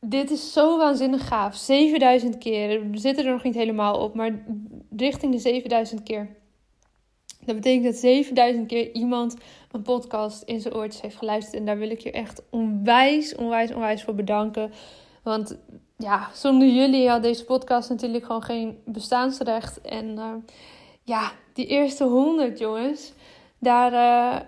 Dit 0.00 0.30
is 0.30 0.52
zo 0.52 0.78
waanzinnig 0.78 1.28
gaaf. 1.28 1.56
7000 1.56 2.38
keer. 2.38 2.90
We 2.90 2.98
zitten 2.98 3.24
er 3.24 3.32
nog 3.32 3.42
niet 3.42 3.54
helemaal 3.54 3.98
op, 3.98 4.14
maar 4.14 4.44
richting 4.96 5.32
de 5.32 5.38
7000 5.38 6.02
keer. 6.02 6.41
Dat 7.44 7.54
betekent 7.54 7.84
dat 7.84 7.96
7000 7.96 8.66
keer 8.66 8.92
iemand 8.92 9.36
een 9.70 9.82
podcast 9.82 10.42
in 10.42 10.60
zijn 10.60 10.74
oortjes 10.74 11.00
heeft 11.00 11.16
geluisterd. 11.16 11.56
En 11.56 11.66
daar 11.66 11.78
wil 11.78 11.90
ik 11.90 12.00
je 12.00 12.10
echt 12.10 12.42
onwijs, 12.50 13.34
onwijs, 13.34 13.72
onwijs 13.72 14.02
voor 14.02 14.14
bedanken. 14.14 14.72
Want 15.22 15.58
ja, 15.96 16.28
zonder 16.34 16.68
jullie 16.68 17.08
had 17.08 17.22
deze 17.22 17.44
podcast 17.44 17.88
natuurlijk 17.88 18.24
gewoon 18.24 18.42
geen 18.42 18.78
bestaansrecht. 18.84 19.80
En 19.80 20.06
uh, 20.06 20.34
ja, 21.02 21.32
die 21.52 21.66
eerste 21.66 22.04
100 22.04 22.58
jongens, 22.58 23.12
daar, 23.58 23.92
uh, 23.92 24.40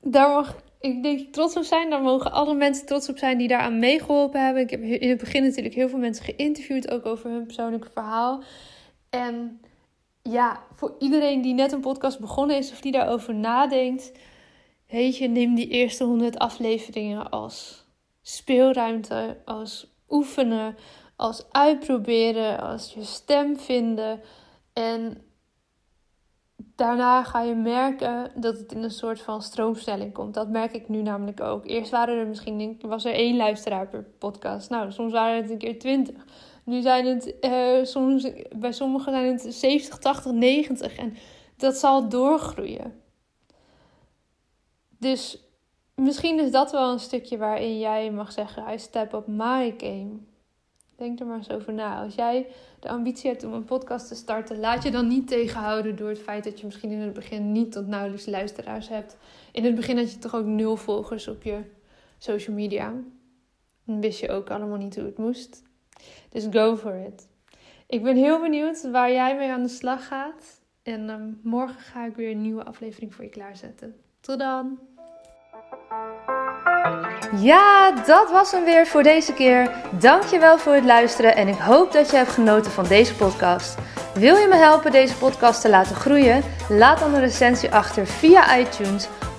daar 0.00 0.28
mag 0.28 0.56
ik 0.80 1.02
denk 1.02 1.32
trots 1.32 1.56
op 1.56 1.62
zijn. 1.62 1.90
Daar 1.90 2.02
mogen 2.02 2.32
alle 2.32 2.54
mensen 2.54 2.86
trots 2.86 3.08
op 3.08 3.18
zijn 3.18 3.38
die 3.38 3.48
daaraan 3.48 3.78
meegeholpen 3.78 4.44
hebben. 4.44 4.62
Ik 4.62 4.70
heb 4.70 4.82
in 4.82 5.08
het 5.08 5.18
begin 5.18 5.42
natuurlijk 5.42 5.74
heel 5.74 5.88
veel 5.88 5.98
mensen 5.98 6.24
geïnterviewd, 6.24 6.90
ook 6.90 7.06
over 7.06 7.30
hun 7.30 7.44
persoonlijke 7.44 7.90
verhaal. 7.92 8.42
En 9.10 9.60
ja, 10.30 10.62
voor 10.74 10.94
iedereen 10.98 11.42
die 11.42 11.54
net 11.54 11.72
een 11.72 11.80
podcast 11.80 12.20
begonnen 12.20 12.56
is 12.56 12.70
of 12.70 12.80
die 12.80 12.92
daarover 12.92 13.34
nadenkt, 13.34 14.12
weet 14.88 15.16
je, 15.16 15.28
neem 15.28 15.54
die 15.54 15.68
eerste 15.68 16.04
100 16.04 16.38
afleveringen 16.38 17.30
als 17.30 17.86
speelruimte, 18.22 19.36
als 19.44 19.94
oefenen, 20.08 20.76
als 21.16 21.44
uitproberen, 21.50 22.60
als 22.60 22.92
je 22.92 23.04
stem 23.04 23.58
vinden. 23.58 24.20
En 24.72 25.22
daarna 26.56 27.22
ga 27.22 27.42
je 27.42 27.54
merken 27.54 28.32
dat 28.34 28.58
het 28.58 28.72
in 28.72 28.82
een 28.82 28.90
soort 28.90 29.20
van 29.20 29.42
stroomstelling 29.42 30.12
komt. 30.12 30.34
Dat 30.34 30.48
merk 30.48 30.72
ik 30.72 30.88
nu 30.88 31.02
namelijk 31.02 31.40
ook. 31.40 31.66
Eerst 31.66 31.90
waren 31.90 32.18
er 32.18 32.26
misschien, 32.26 32.80
was 32.80 33.04
er 33.04 33.14
één 33.14 33.36
luisteraar 33.36 33.88
per 33.88 34.02
podcast. 34.18 34.70
Nou, 34.70 34.92
soms 34.92 35.12
waren 35.12 35.42
het 35.42 35.50
een 35.50 35.58
keer 35.58 35.78
twintig. 35.78 36.24
Nu 36.70 36.80
zijn 36.80 37.06
het, 37.06 37.34
uh, 37.40 37.84
soms, 37.84 38.28
bij 38.56 38.72
sommigen 38.72 39.12
zijn 39.12 39.26
het 39.26 39.54
70, 39.54 39.98
80, 39.98 40.32
90. 40.32 40.96
En 40.96 41.16
dat 41.56 41.76
zal 41.76 42.08
doorgroeien. 42.08 43.02
Dus 44.98 45.38
misschien 45.94 46.38
is 46.38 46.50
dat 46.50 46.72
wel 46.72 46.92
een 46.92 46.98
stukje 46.98 47.38
waarin 47.38 47.78
jij 47.78 48.10
mag 48.10 48.32
zeggen: 48.32 48.72
I 48.72 48.78
step 48.78 49.12
up 49.12 49.26
my 49.26 49.74
game. 49.76 50.10
Denk 50.96 51.20
er 51.20 51.26
maar 51.26 51.36
eens 51.36 51.50
over 51.50 51.72
na. 51.72 52.02
Als 52.02 52.14
jij 52.14 52.46
de 52.80 52.88
ambitie 52.88 53.30
hebt 53.30 53.44
om 53.44 53.52
een 53.52 53.64
podcast 53.64 54.08
te 54.08 54.14
starten, 54.14 54.60
laat 54.60 54.82
je 54.82 54.90
dan 54.90 55.08
niet 55.08 55.28
tegenhouden 55.28 55.96
door 55.96 56.08
het 56.08 56.18
feit 56.18 56.44
dat 56.44 56.60
je 56.60 56.66
misschien 56.66 56.90
in 56.90 57.00
het 57.00 57.12
begin 57.12 57.52
niet 57.52 57.72
tot 57.72 57.86
nauwelijks 57.86 58.26
luisteraars 58.26 58.88
hebt. 58.88 59.16
In 59.52 59.64
het 59.64 59.74
begin 59.74 59.96
had 59.96 60.12
je 60.12 60.18
toch 60.18 60.34
ook 60.34 60.46
nul 60.46 60.76
volgers 60.76 61.28
op 61.28 61.42
je 61.42 61.60
social 62.18 62.56
media. 62.56 62.94
Dan 63.84 64.00
wist 64.00 64.20
je 64.20 64.30
ook 64.30 64.50
allemaal 64.50 64.78
niet 64.78 64.96
hoe 64.96 65.04
het 65.04 65.18
moest. 65.18 65.68
Dus 66.28 66.46
go 66.50 66.76
for 66.76 67.04
it. 67.06 67.28
Ik 67.86 68.02
ben 68.02 68.16
heel 68.16 68.40
benieuwd 68.40 68.90
waar 68.90 69.12
jij 69.12 69.36
mee 69.36 69.50
aan 69.50 69.62
de 69.62 69.68
slag 69.68 70.06
gaat. 70.06 70.60
En 70.82 71.08
um, 71.08 71.40
morgen 71.42 71.80
ga 71.80 72.06
ik 72.06 72.16
weer 72.16 72.30
een 72.30 72.40
nieuwe 72.40 72.64
aflevering 72.64 73.14
voor 73.14 73.24
je 73.24 73.30
klaarzetten. 73.30 73.94
Tot 74.20 74.38
dan! 74.38 74.78
Ja, 77.36 77.92
dat 78.06 78.30
was 78.30 78.52
hem 78.52 78.64
weer 78.64 78.86
voor 78.86 79.02
deze 79.02 79.32
keer. 79.32 79.70
Dankjewel 80.00 80.58
voor 80.58 80.72
het 80.72 80.84
luisteren 80.84 81.36
en 81.36 81.48
ik 81.48 81.58
hoop 81.58 81.92
dat 81.92 82.10
je 82.10 82.16
hebt 82.16 82.30
genoten 82.30 82.70
van 82.70 82.86
deze 82.86 83.14
podcast. 83.14 83.78
Wil 84.14 84.36
je 84.36 84.46
me 84.46 84.56
helpen 84.56 84.92
deze 84.92 85.16
podcast 85.16 85.60
te 85.60 85.68
laten 85.68 85.96
groeien? 85.96 86.42
Laat 86.68 86.98
dan 86.98 87.14
een 87.14 87.20
recensie 87.20 87.70
achter 87.70 88.06
via 88.06 88.58
iTunes 88.58 89.08